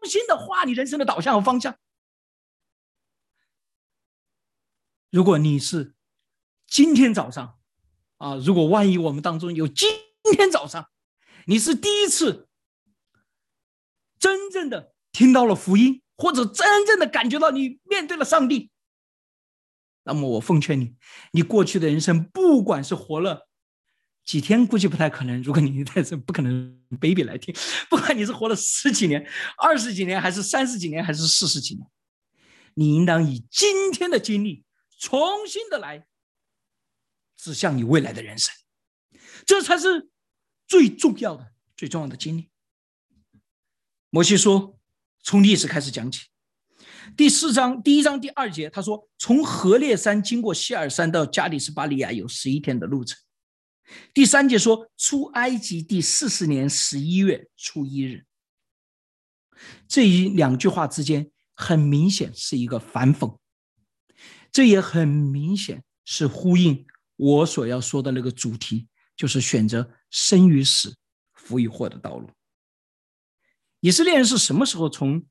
[0.05, 1.75] 新的画你人生的导向和方向。
[5.13, 5.93] 如果你是。
[6.65, 7.60] 今天早上，
[8.17, 9.88] 啊，如果万一我们当中有今
[10.36, 10.89] 天早上，
[11.45, 12.49] 你是第一次
[14.17, 18.71] 真正的听到了福音，或者真正的感觉到你面对了上帝，
[20.04, 20.95] 那么我奉劝你，
[21.34, 23.47] 你过去的人生，不管是活了
[24.26, 25.43] 几天，估计不太可能。
[25.43, 27.54] 如果你在这，不可能 baby 来听。
[27.88, 29.23] 不管你是活了十几年、
[29.60, 31.88] 二十几年，还是三十几年，还是四十几年，
[32.73, 34.63] 你应当以今天的经历
[35.03, 36.07] 重新的来。
[37.35, 38.55] 指向你未来的人生，
[39.45, 40.09] 这才是
[40.65, 42.49] 最重要的、最重要的经历。
[44.09, 44.79] 摩西说
[45.21, 46.27] ：“从历史开始讲起。”
[47.17, 53.19] 第四章第一章第二节，他说：“从河烈山经过希尔山到加里斯巴利亚有十一天的路程。”
[54.13, 58.25] 第三节说：“出埃及第四十年十一月初一日。”
[59.85, 63.37] 这一两句话之间很明显是一个反讽，
[64.53, 66.85] 这也很明显是呼应。
[67.17, 68.87] 我所要说的那个主题，
[69.17, 70.95] 就是选择生与死、
[71.33, 72.29] 福与祸的道路。
[73.81, 75.25] 以色列人是什么时候从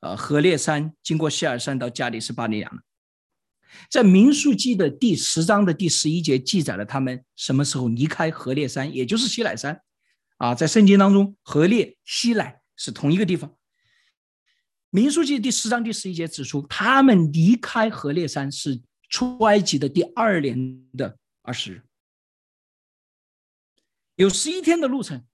[0.00, 2.80] 呃河烈山经过希尔山到加里斯巴利亚呢？
[3.88, 9.80] 在民数记的第十章的第十一节记载了他们什么时候离开河烈山，也就是西乃山。
[10.38, 13.54] 啊，在圣经当中，河烈、西乃是同一个地方。
[14.90, 18.80] 民数记第十章第十一节指出，他们离开河烈山是。
[19.12, 21.82] 出埃及的第二年的二十日，
[24.14, 25.24] 有十一天的路程。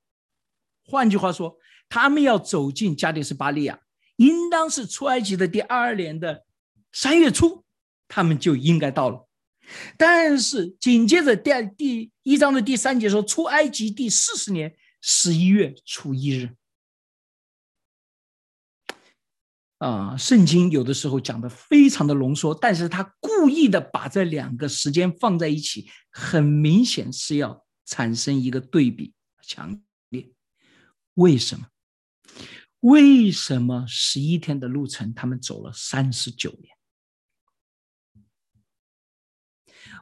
[0.86, 3.78] 换句话说，他们要走进加迪斯巴利亚，
[4.16, 6.46] 应当是出埃及的第二年的
[6.90, 7.66] 三月初，
[8.08, 9.28] 他们就应该到了。
[9.98, 16.56] 但是紧接着第第一章的第三节说，出埃及第四十年十一月初一日。
[19.78, 29.12] 啊，圣经有的时候讲的非常的浓缩，但是他故意的把这两个时间放在一起，很明显是要产生一个对比
[29.42, 30.32] 强烈。
[31.12, 31.68] 为什么？
[32.80, 36.74] 为什么十一天的路程他们走了三十九年？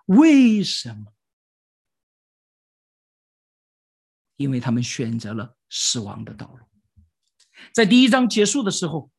[0.06, 1.12] 为什么？
[4.36, 6.64] 因为他们选择了死亡的道路。
[7.72, 9.10] 在第一章结束的时候。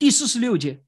[0.00, 0.82] 第四十六节，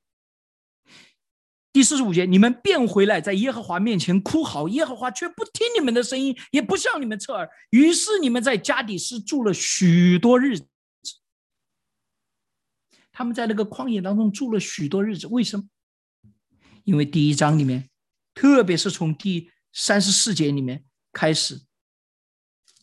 [1.70, 7.46] 第四十五节，你们变回来，在耶和华面前哭嚎，耶和华却不听你们的声音，也不向你们侧耳。
[7.68, 10.66] 于是你们在加底斯住了许多日子。
[13.12, 15.68] 他们在那个旷野当中住了许多日子，为什么？
[16.84, 17.90] 因为第一章里面，
[18.32, 21.60] 特别是从第三十四节里面开始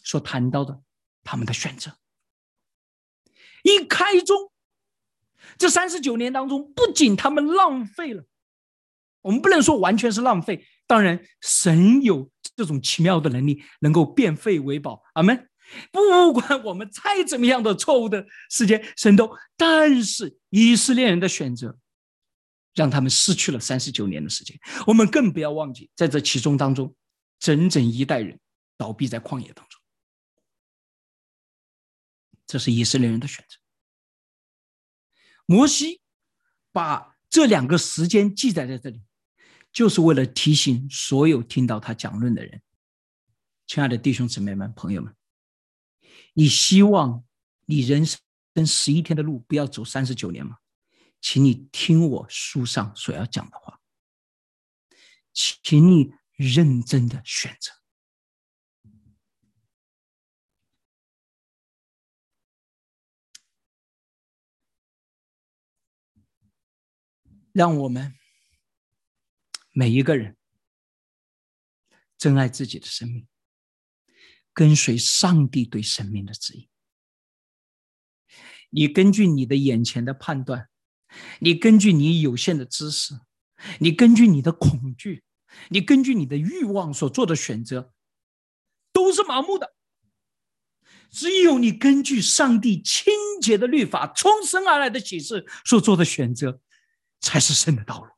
[0.03, 0.83] 所谈到的
[1.23, 1.97] 他们的选择，
[3.63, 4.51] 一开中。
[5.59, 8.25] 这三十九年当中，不仅他们浪费了，
[9.21, 10.65] 我们不能说完全是浪费。
[10.87, 15.03] 当然，神有这种奇妙的能力，能够变废为宝。
[15.13, 15.47] 阿门。
[15.91, 19.37] 不管我们再怎么样的错误的时间，神都。
[19.55, 21.77] 但是以色列人的选择，
[22.73, 24.57] 让他们失去了三十九年的时间。
[24.87, 26.95] 我们更不要忘记，在这其中当中，
[27.37, 28.39] 整整一代人
[28.77, 29.79] 倒闭在旷野当中。
[32.47, 33.58] 这是以色列人的选择。
[35.49, 35.99] 摩西
[36.71, 39.01] 把这两个时间记载在这里，
[39.73, 42.61] 就是为了提醒所有听到他讲论的人，
[43.65, 45.15] 亲爱的弟兄姊妹们、朋友们，
[46.35, 47.23] 你希望
[47.65, 48.19] 你人生
[48.63, 50.57] 十一天的路不要走三十九年吗？
[51.19, 53.79] 请你听我书上所要讲的话，
[55.33, 57.71] 请你认真的选择，
[67.59, 68.13] 让我们
[69.73, 70.37] 每一个人
[72.17, 73.27] 珍爱自己的生命，
[74.53, 76.69] 跟随上帝对生命的指引。
[78.69, 80.69] 你根据你的眼前的判断，
[81.41, 83.19] 你根据你有限的知识，
[83.79, 85.25] 你根据你的恐惧，
[85.67, 87.93] 你根据你的欲望所做的选择，
[88.93, 89.75] 都是盲目的。
[91.09, 96.61] 只有你根据上帝清洁的律法、重生而来的启示所做的选择，
[97.19, 98.11] 才是神的道路。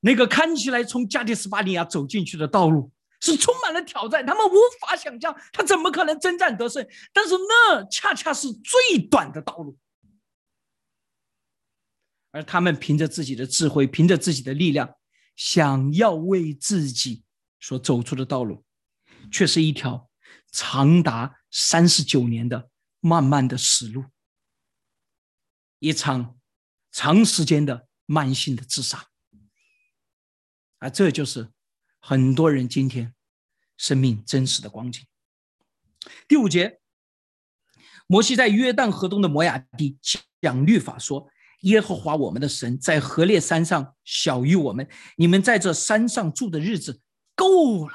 [0.00, 6.86] 那个看起来从加迪斯巴尼亚走进去的道路是充满了挑战，他们无法想象他怎么可能征战得胜。
[7.12, 9.76] 但是那恰恰是最短的道路，
[12.30, 14.96] 而他们凭着自己的智慧，凭着自己的力量，
[15.34, 17.24] 想要为自己
[17.58, 18.64] 所走出的道路，
[19.30, 20.08] 却是一条。
[20.52, 24.04] 长达三十九年的漫漫的死路，
[25.80, 26.38] 一场
[26.96, 29.08] 长时间的慢性的自杀，
[30.78, 31.50] 啊，这就是
[32.00, 33.14] 很多人今天
[33.76, 35.04] 生命真实的光景。
[36.26, 36.80] 第五节，
[38.06, 39.98] 摩西在约旦河东的摩亚地
[40.40, 41.28] 讲律法说
[41.60, 47.02] ：“耶和华我们的神在河烈山上小于我们，你们在这山上住的日子
[47.34, 47.94] 够了。”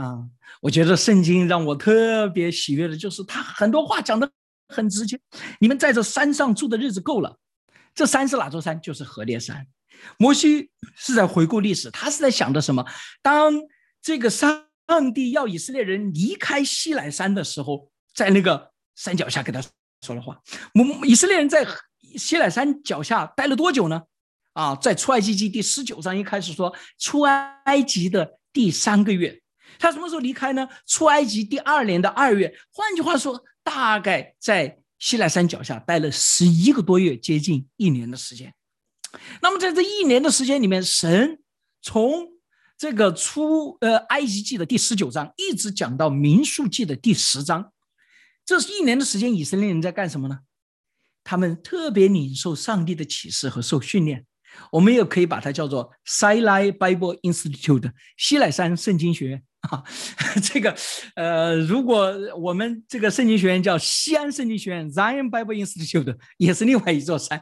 [0.00, 0.30] 啊，
[0.62, 4.32] 我觉得圣经让我特别喜悦的就是他很多话讲的
[4.68, 5.18] 很直接。
[5.60, 7.38] 你们在这山上住的日子够了，
[7.94, 8.80] 这山是哪座山？
[8.80, 9.66] 就是河烈山。
[10.18, 12.84] 摩西是在回顾历史，他是在想的什么？
[13.22, 13.54] 当
[14.02, 14.66] 这个上
[15.14, 19.62] 帝要以色列人离开西乃山的时候，在那个山脚下跟他
[20.02, 20.40] 说了话。
[20.72, 21.66] 摩以色列人在
[22.16, 24.02] 西乃山脚下待了多久呢？
[24.52, 29.40] 啊，在出埃及记第十九章一开始说出埃及的第三个月。
[29.78, 30.68] 他什么时候离开呢？
[30.86, 32.54] 出埃及第二年的二月。
[32.72, 38.54] 换句话说，大概在西奈山脚下待了十一个多月，接近一年的时间。
[39.42, 41.40] 那么在这一年的时间里面，神
[41.82, 42.28] 从
[42.76, 47.72] 这个出呃埃及记的第十九章，一直讲到民数记的第十章，
[48.44, 50.40] 这是一年的时间，以色列人在干什么呢？
[51.22, 54.26] 他们特别领受上帝的启示和受训练。
[54.70, 59.42] 我们也可以把它叫做 Sinai Bible Institute 西奈山圣经学院。
[59.70, 59.82] 啊，
[60.42, 60.74] 这个，
[61.14, 67.40] 呃，如果我们这个圣经学院叫西安圣经学院 （Zion Bible Institute）， 也是另外一座山，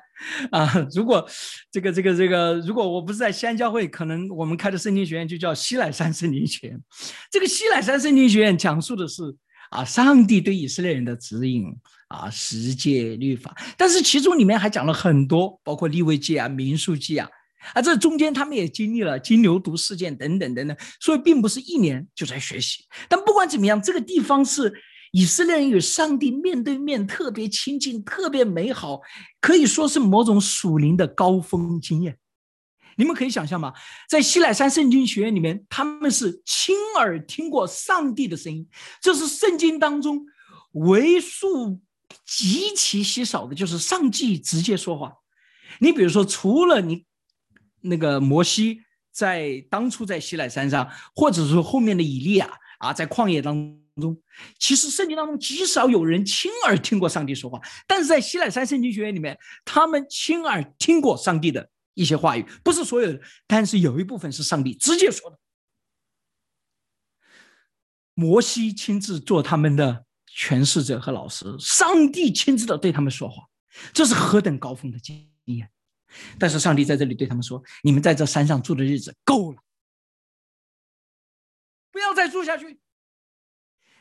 [0.50, 1.28] 啊，如果
[1.70, 6.80] 这个这个这个，如果我不是在西安教会，可能我们开的圣经学院就叫西乃山圣经学院。
[7.30, 9.22] 这个西乃山圣经学院讲述的是
[9.70, 11.64] 啊，上帝对以色列人的指引
[12.08, 17.28] 啊，十诫律法，但是其中里面还讲了很多，包括立位记啊、民数记啊。
[17.75, 22.85] 啊，这中间他们也经历了金牛犊事件等等等等，所以并不是一年就在学习。
[23.09, 24.72] 但不管怎么样，这个地方是
[25.12, 29.01] 以色列人与上帝面对面特别亲近、特别美好，
[29.40, 32.18] 可以说是某种属灵的高峰经验。
[32.96, 33.72] 你们可以想象吗？
[34.09, 38.66] 在西乃山圣经学院里面，他们是亲耳听过上帝的声音，
[39.01, 40.27] 这是圣经当中
[40.72, 41.81] 为数
[42.27, 45.12] 极其稀少的，就是上帝直接说话。
[45.79, 47.07] 你比如说，除了你。
[47.83, 53.55] 那个摩西在当初在西奈山上，或者说后面的以利亚啊，在旷野当
[53.97, 54.16] 中，
[54.59, 57.61] 其实圣经当中极少有人亲耳听过上帝说话。
[57.87, 65.38] 但是在西奈山圣经学院里面，他们亲耳听过上帝的一些话语，不是所有的，但是有一部分是上帝直接说的。
[68.14, 73.42] 摩西亲自做他们的诠释者和老师，上帝亲自的对他们说话，
[73.92, 75.71] 这是何等高峰的经验！
[76.38, 79.62] 但是上帝在这里对他们说：“你们在这山上住的日子够了，
[81.90, 82.81] 不要再住下去。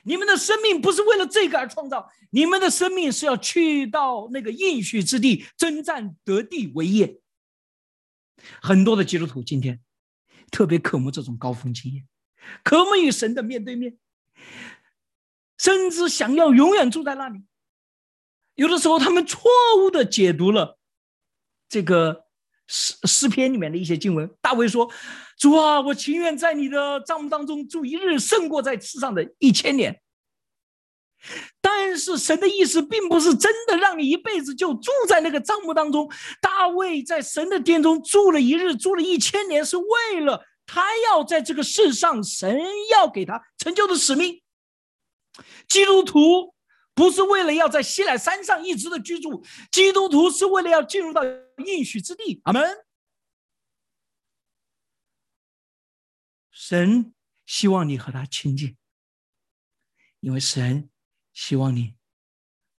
[0.03, 7.19] 你们的生命不是为了这个而创造，你们的生命是要去到那个应许之地，征战得地为业。”
[8.61, 9.79] 很多的基督徒今天
[10.49, 12.07] 特别渴慕这种高峰经验，
[12.63, 13.97] 渴慕与神的面对面，
[15.59, 17.45] 甚至想要永远住在那里。
[18.55, 19.49] 有的时候，他们错
[19.79, 20.79] 误的解读了。
[21.71, 22.25] 这个
[22.67, 24.91] 诗诗篇里面的一些经文，大卫说
[25.39, 30.01] ：“主啊，我情愿在你的帐幕当中住一日，胜过在世上的一千年。”
[31.61, 36.11] 但是神的意思并不是真的让你一辈子就住在那个帐幕当中。
[36.41, 42.59] 大卫在神的殿中住了一日，住了一千年，是为了他要在这个世上神
[42.91, 44.41] 要给他成就的使命。
[45.69, 46.53] 基督徒。
[46.93, 51.21] 不是为了要在西乃山上一直的居住，基督徒是为了要进入到
[51.65, 52.41] 应许之地。
[52.43, 52.63] 阿门。
[56.51, 57.13] 神
[57.45, 58.77] 希望你和他亲近，
[60.19, 60.89] 因为神
[61.33, 61.95] 希望你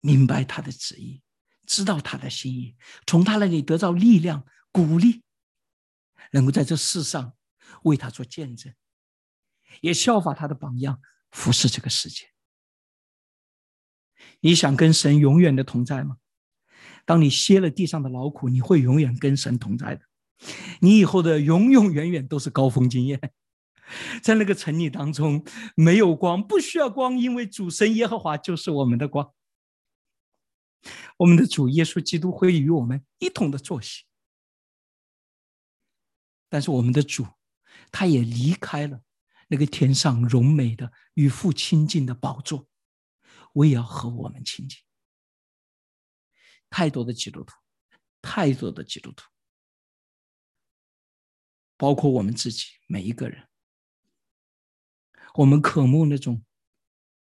[0.02, 1.22] 明白他的旨意，
[1.66, 2.76] 知道他的心意，
[3.08, 5.24] 从他那里得到力量、鼓励，
[6.32, 7.36] 能够在这世上
[7.84, 8.74] 为他做见证，
[9.82, 11.02] 也效法他的榜样，
[11.32, 12.32] 服侍这个世界。
[14.42, 16.18] 你想跟神永远的同在吗？
[17.06, 20.02] 当你歇了地上的劳苦，你会永远跟神同在的。
[20.80, 23.34] 你以后的永永远远都是高峰经验。
[24.22, 25.44] 在那个城里当中，
[25.76, 29.34] 没有光，不需要光，因为主神耶和华就是我们的光。
[31.18, 34.04] 我们的主耶稣基督会与我们一同的作息。
[36.50, 37.26] 但是我们的主，
[37.92, 39.02] 他也离开了
[39.50, 42.68] 那个天上荣美的与父亲近的宝座，
[43.54, 44.80] 我也要和我们亲近。
[46.70, 47.54] 太多的基督徒，
[48.22, 49.26] 太多的基督徒，
[51.76, 53.48] 包括我们自己每一个人。
[55.36, 56.46] 我们渴慕那种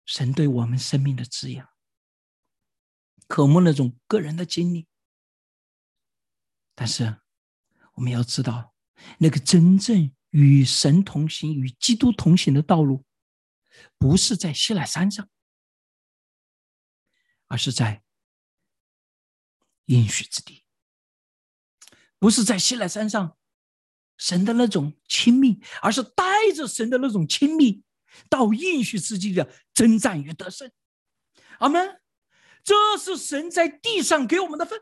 [0.04, 1.68] 神对我们生命的滋养，
[3.26, 4.88] 渴慕那种个人的经历。
[6.74, 7.20] 但是，
[7.94, 8.74] 我们要知道，
[9.18, 13.04] 那个真正与神同行、与基督同行的道路，
[13.96, 15.28] 不是在西奈山上，
[17.48, 18.02] 而是在
[19.86, 20.64] 应许之地；
[22.18, 23.36] 不是在西奈山上，
[24.16, 26.24] 神的那种亲密，而是带
[26.54, 27.82] 着神的那种亲密。
[28.30, 30.72] 到应许之地的征战与得胜，
[31.58, 32.00] 阿门。
[32.64, 34.80] 这是神在地上给我们的份。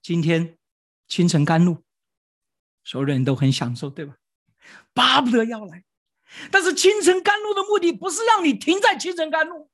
[0.00, 0.56] 今天
[1.06, 1.84] 清晨甘露，
[2.84, 4.16] 所有人都很享受，对吧？
[4.94, 5.84] 巴不得要来。
[6.50, 9.70] 但是清晨甘露的目的不是让你停在清晨甘露。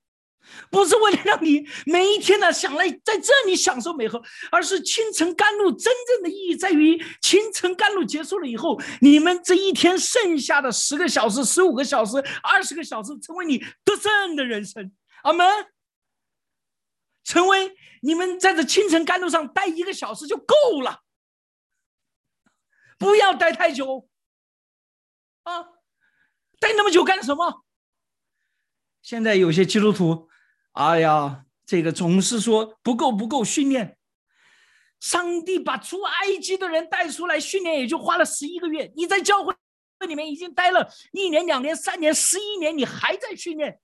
[0.71, 4.21] 不是为了让你每一天呢想来在这里享受美好，
[4.51, 14.93] 而是清晨甘露真正的意义在于清晨甘露结束了以后，你们这一天剩下的十个小时、十五个小时、二十个小时，成为你得胜的人生。
[15.23, 15.47] 阿门。
[17.25, 21.03] 成为你们在这清晨甘露上待一个小时就够了，
[22.99, 24.09] 不要待太久。
[25.45, 25.63] 啊，
[26.59, 27.65] 待那么久干什么？
[29.03, 30.29] 现在有些基督徒。
[30.73, 33.99] 哎呀，这个总是说不够不够训练。
[35.01, 38.93] 上帝把出埃及的人带出来训练，也就花了十一个月。
[38.97, 39.53] 你在教会
[40.07, 43.81] 里面已经待了一年、两年、三年、十一年，你还在训练，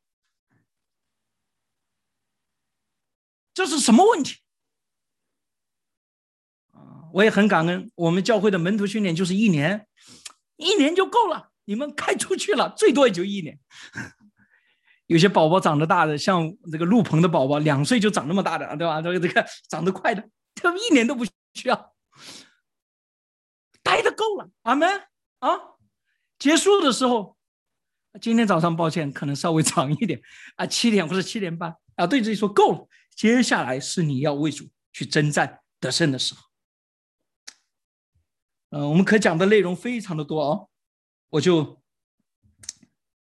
[3.52, 4.36] 这是什么问题？
[7.12, 9.88] 我也很感恩，我们教会的门徒训练就是一年，
[10.56, 11.50] 一年就够了。
[11.64, 13.58] 你们开出去了，最多也就一年。
[15.08, 19.00] 有些宝宝长得大的，像这个陆鹏的宝宝，两岁就长那么大的，对吧？
[19.00, 21.94] 这个这个长得快的，他们一年都不需要，
[23.82, 24.50] 待的够了。
[24.64, 24.86] 阿门
[25.38, 25.48] 啊！
[26.38, 27.38] 结束的时候，
[28.20, 30.20] 今天早上抱歉，可能稍微长一点
[30.56, 32.86] 啊，七点或者七点半啊，对自己说够了。
[33.16, 36.42] 接下来是你要为主去征战得胜的时候。
[38.72, 40.68] 嗯，我们可讲的内容非常的多哦，
[41.30, 41.80] 我就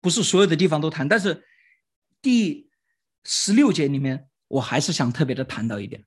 [0.01, 1.45] 不是所有的地方都谈，但是。
[2.25, 2.67] 第
[3.23, 6.03] 十六节里面，我还是想特别的谈到一点：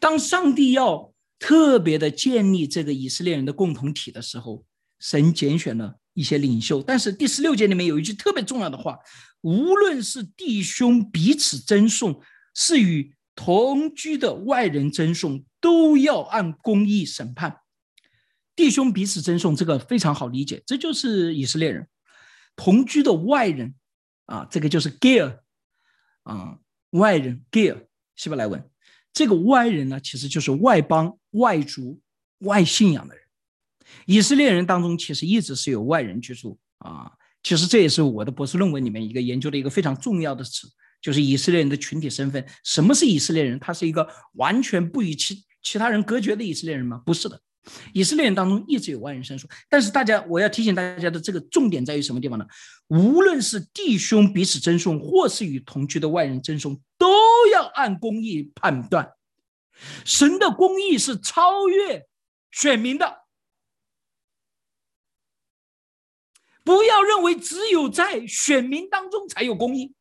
[0.00, 4.64] 当上帝要特别的建立这个以色列人的共同体的时候，
[4.98, 6.82] 神拣选了一些领袖。
[6.82, 8.98] 但是第十六节里面有一句特别重要的话：
[9.42, 12.18] 无论是弟兄彼此赠送，
[12.54, 17.58] 是与同居的外人赠送，都要按公义审判。
[18.56, 21.86] 弟兄彼此赠送，这个非常好理解，这就是以色列人
[22.56, 23.74] 同居的外人
[24.24, 25.40] 啊，这个就是 gear。
[26.28, 26.58] 啊，
[26.90, 28.62] 外人 gear 希伯来文，
[29.12, 32.00] 这个外人呢，其实就是外邦、外族、
[32.40, 33.24] 外信仰的人。
[34.04, 37.10] 以色列人当中，其实一直是有外人居住啊。
[37.42, 40.68] 其实这也是我的博士论文里面一个研究的一个非常重要的词，
[41.00, 42.44] 就是以色列人的群体身份。
[42.62, 43.58] 什么是以色列人？
[43.58, 47.00] 他是一个完全不与其其他人隔绝的以色列人吗？
[47.06, 47.40] 不是的。
[47.92, 52.46] 以色列人当中一直有外人申诉，但是大家，我要提醒大家的这个重点在于什么地方呢？
[52.88, 57.08] 无论是弟兄彼此赠送，或是与同居的外人赠送，都
[57.52, 59.12] 要按公义判断。
[60.04, 62.06] 神的公义是超越
[62.50, 63.18] 选民的，
[66.64, 69.94] 不要认为只有在选民当中才有公义。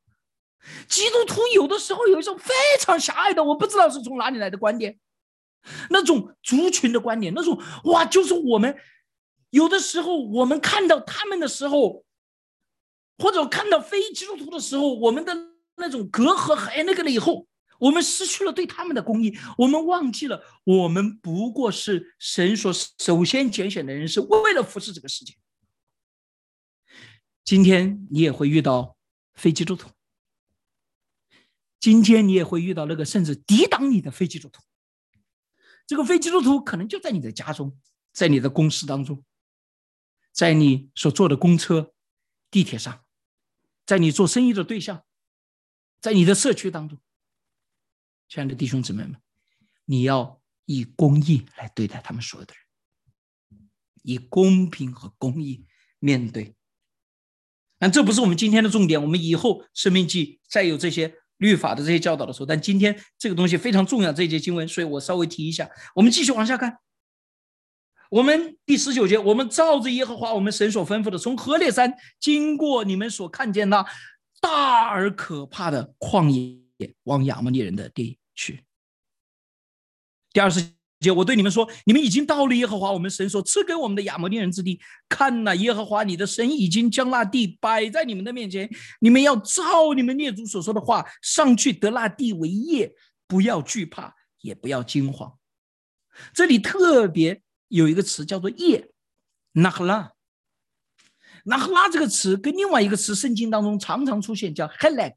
[0.90, 4.98] 基督徒有的时候有一种非常狭隘的，我不知道是从哪里来的观点。
[5.90, 8.76] 那种族群的观点，那种哇，就是我们
[9.50, 12.04] 有的时候，我们看到他们的时候，
[13.18, 15.34] 或者看到非基督徒的时候，我们的
[15.76, 17.48] 那种隔阂还那个了以后，
[17.80, 25.34] 我们失去了对他们的公义，我们忘记了，我们不过是神所首先拣选的人，是为了服侍这个世界。
[27.46, 28.98] 今天你也会遇到
[29.36, 29.90] 非基督徒，
[31.80, 34.62] 今天你也会遇到那个甚至抵挡你的非基督徒。
[35.88, 37.80] 这个非基督徒可能就在你的家中，
[38.12, 39.24] 在你的公司当中，
[40.34, 41.94] 在你所坐的公车、
[42.52, 43.06] 地铁上，
[43.86, 45.06] 在你做生意的对象，
[46.02, 47.00] 在你的社区当中。
[48.28, 49.16] 亲爱的弟兄姊妹们，
[49.86, 53.70] 你要以公义来对待他们所有的人，
[54.04, 55.66] 以公平和公义
[56.00, 56.54] 面对。
[57.80, 59.02] 但这不是我们今天的重点。
[59.02, 65.70] 我们以后生命记再有这些律法的这些教导的时候，但今天这个东西非常重要，这一节经文，所以我稍微提一下。
[65.96, 66.80] 我们继续往下看，
[68.10, 73.86] 我们第十九节，我们照着耶和华我们神所吩咐的，从何烈山经过你们所看见那
[74.40, 78.64] 大而可怕的旷野，往亚摩利人的地去。
[80.32, 80.77] 第二十。
[81.00, 84.80] 姐，我对你们说，你们已经到了耶和华我们神所赐给我们的亚摩利人之地。
[85.08, 88.68] 看呐，耶和华你的神已经将那地摆在你们的面前，
[89.00, 92.92] 你们要照你们列祖所说的话上去得那地为业，
[93.28, 95.38] 不要惧怕，也不要惊慌。
[96.34, 98.90] 这里特别有一个词叫做“业”，
[99.54, 100.14] 那赫拉，
[101.44, 105.14] 那赫拉这个词跟另外一个词圣经当中常常出现，叫 “helek”，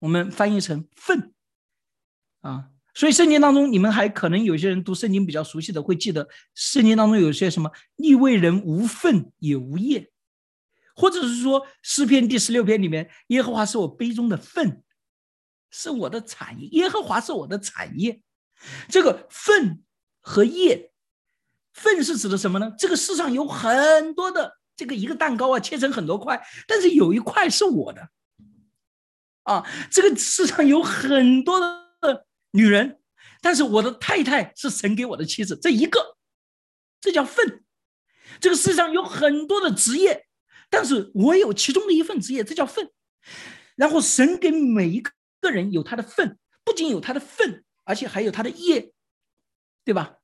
[0.00, 1.32] 我们翻译成“粪”，
[2.42, 2.68] 啊。
[3.00, 10.10] 所以圣经当中，你们还可能有些人读圣经比较熟悉的，会记得圣经当中有些什么“立位人无份也无业”，
[10.94, 14.82] 或者是说诗篇第十六篇里面，耶和华是我杯中的份，
[15.70, 16.68] 是我的产业。
[16.72, 18.20] 耶和华是我的产业。
[18.90, 19.82] 这个份
[20.20, 20.92] 和业，
[21.72, 22.70] 份是指的什么呢？
[22.78, 26.38] 这个世上有很多的这个一个蛋糕啊，切成很多块，
[26.68, 28.10] 但是有一块是我的。
[29.44, 31.79] 啊，这个世上有很多的。
[32.52, 32.98] 女人，
[33.40, 36.16] 但是我的太太是神给我的妻子，这一个，
[37.00, 37.64] 这叫份。
[38.40, 40.26] 这个世上有很多的职业，
[40.70, 42.90] 但是我有其中的一份职业，这叫份。
[43.76, 45.02] 然后神给每一
[45.40, 48.92] 个人有他的份，不仅有他的份，而且还有他的业，
[49.84, 50.16] 对吧？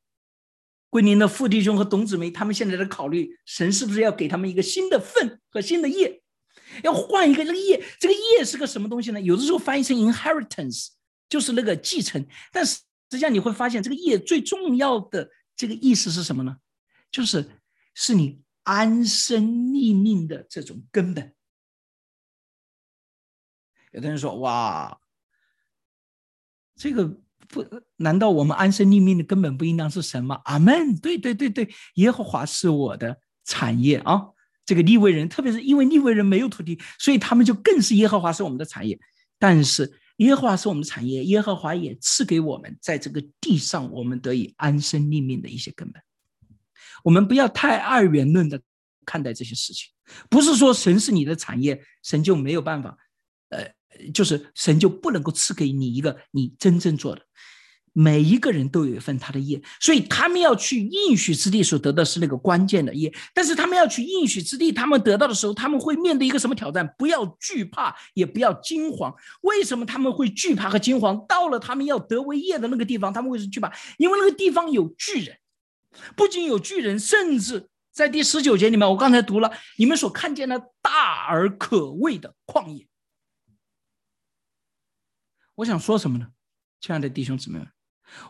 [0.89, 6.22] 桂林的傅弟兄和董姊妹，他们现在在考虑，神是不是要给他们一个新的份和新的业，
[6.83, 7.85] 要换一个这个业。
[7.99, 9.20] 这个业是个什么东西呢？
[9.20, 10.89] 有的时候翻译成 inheritance。
[11.29, 16.57] 就是那个继承，但是实际上你会发现，这个业最重要的这个意思是什么呢？
[17.11, 17.49] 就是
[17.95, 21.35] 是你安身立命的这种根本。
[23.93, 25.01] 有的人说：“哇，
[26.77, 27.09] 这个
[27.49, 27.64] 不
[27.97, 30.97] 难道我们安身立命的根本不应当是神吗？”阿门。
[30.97, 34.29] 对对对对，耶和华是我的产业啊！
[34.64, 38.99] 这个利未人，特别是因为利未人没有土地，所以他们就更是耶和华是我们的产业。
[39.39, 39.99] 但是。
[40.17, 46.03] 耶和华是我们的产业，耶和华也赐给我们在这个地上我们得以安身立命的一些根本。
[47.05, 48.61] 我们不要太二元论的
[49.05, 49.91] 看待这些事情，
[50.29, 52.97] 不是说神是你的产业，神就没有办法，
[53.51, 53.71] 呃，
[54.12, 57.23] 就是神就不能够赐给你一个你真正做的。
[57.99, 63.11] 每一个人都有一份他的业，所以他们要去应许之地所得的是那个关键的业。
[63.33, 66.87] 但是他们要去应许之地，他们得到的时候，他们会面对一个什么挑战？
[66.99, 69.15] 不要惧怕，也不要惊慌。
[69.41, 71.25] 为什么他们会惧怕和惊慌？
[71.27, 75.39] 到了他们要得为业的那个地方，他们会是惧怕，因为那个地方有巨人，
[76.15, 82.87] 不仅有巨人，甚至在第十九节里面，我刚才读了，你们所看见的大而可畏的旷野。
[85.55, 86.27] 我想说什么呢，
[86.79, 87.69] 亲爱的弟兄姊妹们？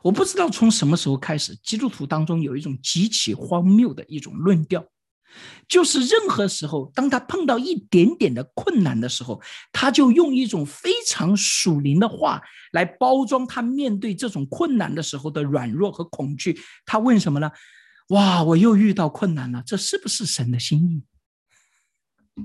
[0.03, 4.85] 我不知道从什么时候开始，基督徒当中有一种极其荒谬的一种论调，
[5.69, 9.41] 就是任何时候，当他碰到一点点的困难的时候，
[9.73, 16.59] 他就用一种非常属灵的话来包装他面对这种困难的时候的软弱和恐惧。
[16.85, 17.51] 他问什么呢？
[18.09, 21.03] 哇，我又遇到困难了，这是不是神的心意？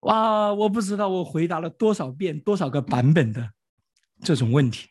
[0.00, 3.52] 哇，我不知道我回答了多少遍、多少个版本的。
[4.22, 4.88] 这种问题，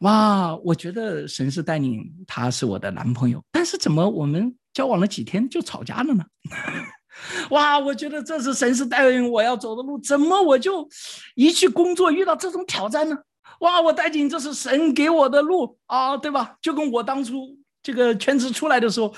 [0.00, 0.56] 哇！
[0.56, 6.24] 我觉得神是带领，他是我的男朋友，但是怎么我们交往了几天就吵架了呢？
[7.50, 7.78] 哇！
[7.78, 10.86] 我觉得这是神是带领我要走的路，怎么我就
[11.34, 13.16] 一去工作遇到这种挑战呢？
[13.60, 13.80] 哇！
[13.80, 16.56] 我带领这是神给我的路啊，对吧？
[16.60, 19.14] 就跟我当初这个全职出来的时候，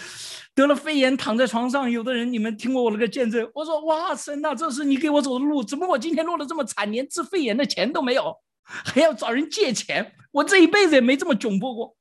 [0.54, 8.32] 得了肺炎躺在床上，有的人你们听过我那个见证，我说哇，神呐，这是你给我走的路，怎么我今天落得这么惨，连治肺炎的钱都没有？
[8.68, 11.96] 还要找人借钱，我这一辈子也没这么窘迫过。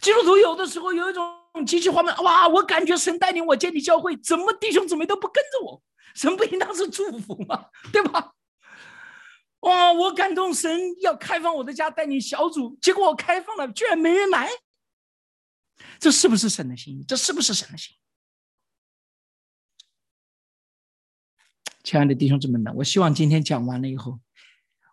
[0.00, 1.24] 基督徒有的时候有一种
[1.66, 2.46] 极其荒谬，哇！
[2.46, 5.82] 我感觉神带领我建立教会，怎么弟兄姊妹都不跟着我？
[6.14, 7.68] 神不应当是祝福吗？
[7.92, 8.34] 对吧？
[9.60, 9.92] 哇！
[9.92, 14.50] 我感动神要开放我的家，带领小组，结果我开放了，居然没人来。
[15.98, 17.04] 这是不是神的心意？
[17.08, 17.96] 这是不是神的心？
[21.82, 24.20] 亲爱的弟兄姊妹们，我希望今天讲完了以后，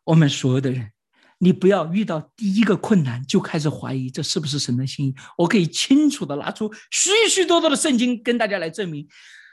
[0.09, 0.91] 我们所有的人，
[1.37, 5.15] 你不要遇到第一个困难就开始怀疑这是不是神的心意。
[5.37, 9.07] 我可以清楚的拿出许许多多的圣经跟大家来证明，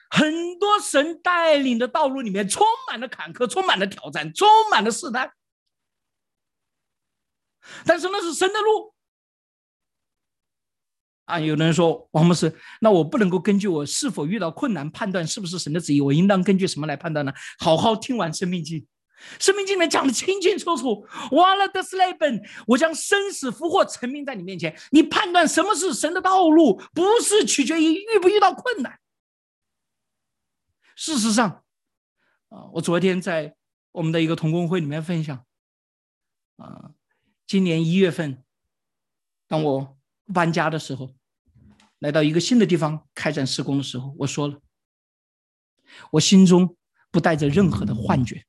[0.09, 5.31] 很多神带领的道路里面充满了坎坷，充满了挑战，充满了试探。
[7.85, 8.95] 但是那是神的路。
[11.27, 17.33] 啊，有的人说王牧师，那我不能够根据我是否遇到困难判断是不是神的旨意，我应当根据什么来判断呢？
[17.59, 18.81] 好好听完《生命记》，
[19.39, 21.07] 《生命经》里面讲的清清楚楚。
[21.33, 28.99] 完了的 s l a b e n 我将生死福祸陈明在你面前，你判断什么是神的道路，不是取决于遇不遇到困难。
[30.95, 31.65] 事实上，
[32.49, 33.55] 啊，我昨天在
[33.93, 35.45] 我们的一个同工会里面分享，
[36.57, 36.93] 啊，
[37.47, 38.43] 今年一月份，
[39.47, 39.99] 当我
[40.33, 41.15] 搬家的时候。
[42.01, 44.61] 来到一个新的地方开展施工的时候，我说了，
[46.11, 46.77] 我心中
[47.11, 48.45] 不带着任何的幻觉，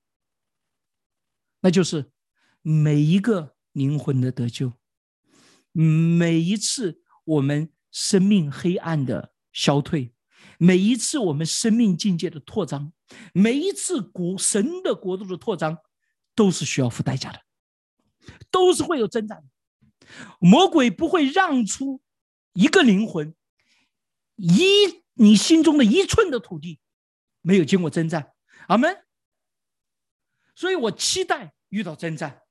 [1.61, 2.11] 那就是
[2.61, 4.73] 每一个灵魂的得救，
[5.71, 10.13] 每一次我们生命黑暗的消退，
[10.59, 12.93] 每一次我们生命境界的扩张，
[13.33, 15.77] 每一次国神的国度的扩张，
[16.35, 17.41] 都是需要付代价的，
[18.51, 19.43] 都是会有征战。
[20.39, 22.01] 魔鬼不会让出
[22.53, 23.35] 一个灵魂。
[24.35, 24.61] 一
[25.15, 26.79] 你心中的一寸的土地，
[27.41, 28.33] 没有经过征战，
[28.67, 29.06] 阿门。
[30.57, 32.41] 所以我期待遇到征战，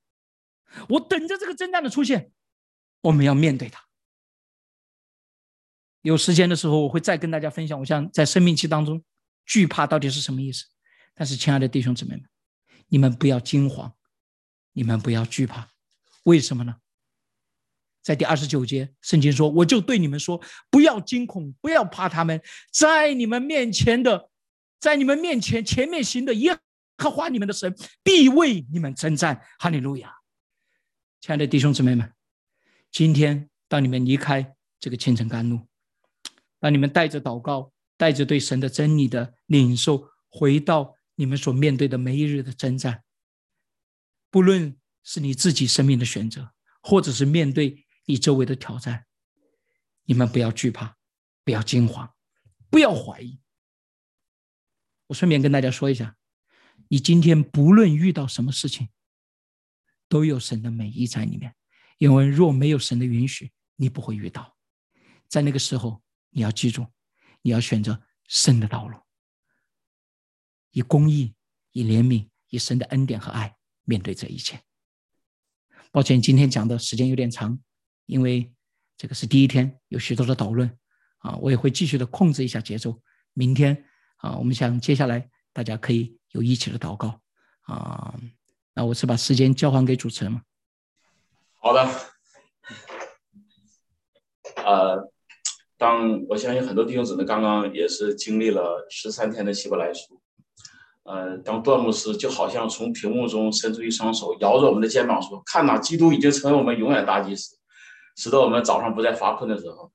[0.88, 2.30] 我等着这个征战的出现，
[3.00, 3.84] 我们要面对它。
[6.02, 9.02] 有时间的时候，我会再跟大家分享，我想在生命期当中，
[9.44, 10.66] 惧怕到底是什么意思。
[11.14, 12.24] 但是，亲爱的弟兄姊妹们，
[12.86, 13.92] 你们不要惊慌，
[14.72, 15.68] 你们不要惧怕，
[16.22, 16.76] 为什么呢？
[18.02, 20.40] 在第二十九节，圣经说：“我就对你们说，
[20.70, 22.40] 不要惊恐，不要怕他们，
[22.72, 24.30] 在你们面前的，
[24.78, 26.56] 在你们面前前面行的耶
[26.96, 30.14] 和华你们的神必为你们征战。”哈利路亚！
[31.20, 32.12] 亲爱的弟兄姊妹们，
[32.90, 35.66] 今天当你们离开这个清晨甘露，
[36.58, 43.02] 当你们带着祷告，带着对神的真理的领受，回到你们所面对的每一日的征战，
[44.30, 47.84] 不论是你自己生命的选择，或者是面对。
[48.08, 49.04] 你周围的挑战，
[50.04, 50.96] 你们不要惧怕，
[51.42, 52.14] 不要惊慌，
[52.70, 53.40] 不要怀疑。
[55.08, 56.15] 我顺便跟大家说一下，
[56.88, 58.88] 你今天不论遇到什么事情，
[60.08, 61.54] 都有神的美意在里面。
[61.98, 64.56] 因为若没有神的允许，你不会遇到。
[65.28, 66.86] 在那个时候，你要记住，
[67.42, 68.98] 你要选择神的道路，
[70.72, 71.34] 以公义、
[71.72, 74.62] 以怜悯、以神的恩典和爱面对这一切。
[75.90, 77.58] 抱歉，今天讲的时间有点长。
[78.04, 78.52] 因为
[78.96, 80.78] 这个是第一天，有许多的讨论
[81.18, 83.02] 啊，我也会继续的控制一下节奏。
[83.32, 83.84] 明天
[84.18, 87.18] 啊，我们想接下来大家可以有一起的祷告
[87.62, 88.14] 啊。
[88.74, 90.42] 那我是把时间交还给主持人吗？
[91.60, 91.88] 好的。
[94.64, 95.10] 呃，
[95.78, 100.20] 当我相信很多弟兄姊妹刚刚也是经历了十三天的希伯来书，
[101.04, 107.56] 呃，当段牧师就好像从屏幕中伸出一双手，摇着我们的肩膀说：“看呐，基督已经成为我们永远大祭司。”
[108.16, 109.90] 使得我们早上不再发困的时候，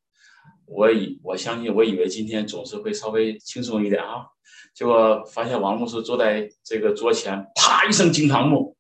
[0.73, 4.25] 我以我相信，我以为今天总是会稍微轻松一点啊，
[4.73, 8.75] 结果发现王牧师坐在这个桌前，啪一声惊堂木，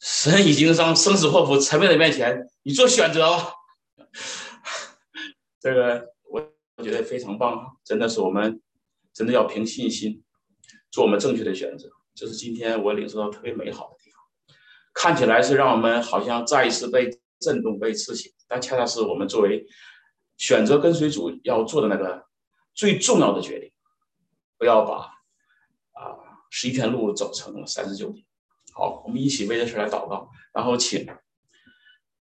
[0.00, 3.52] 神已经让生死祸福沉在面前，你做选择吧。
[5.58, 8.60] 这个我觉得非常棒，真的是我们
[9.14, 10.22] 真的要凭信心
[10.90, 14.20] 做我们正确的选择，这是今天我领受到特别美好的地方，
[14.92, 17.10] 看起来是让我们好像再一次被。
[17.42, 19.66] 震动被刺激，但恰恰是我们作为
[20.42, 22.26] 选择跟随主要做的那个
[22.74, 23.70] 最重要的决定。
[24.58, 25.06] 不要把
[25.92, 26.18] 啊
[26.50, 28.24] 十一天路走成了三十九天。
[28.72, 31.06] 好，我们一起为这事来祷告，然后请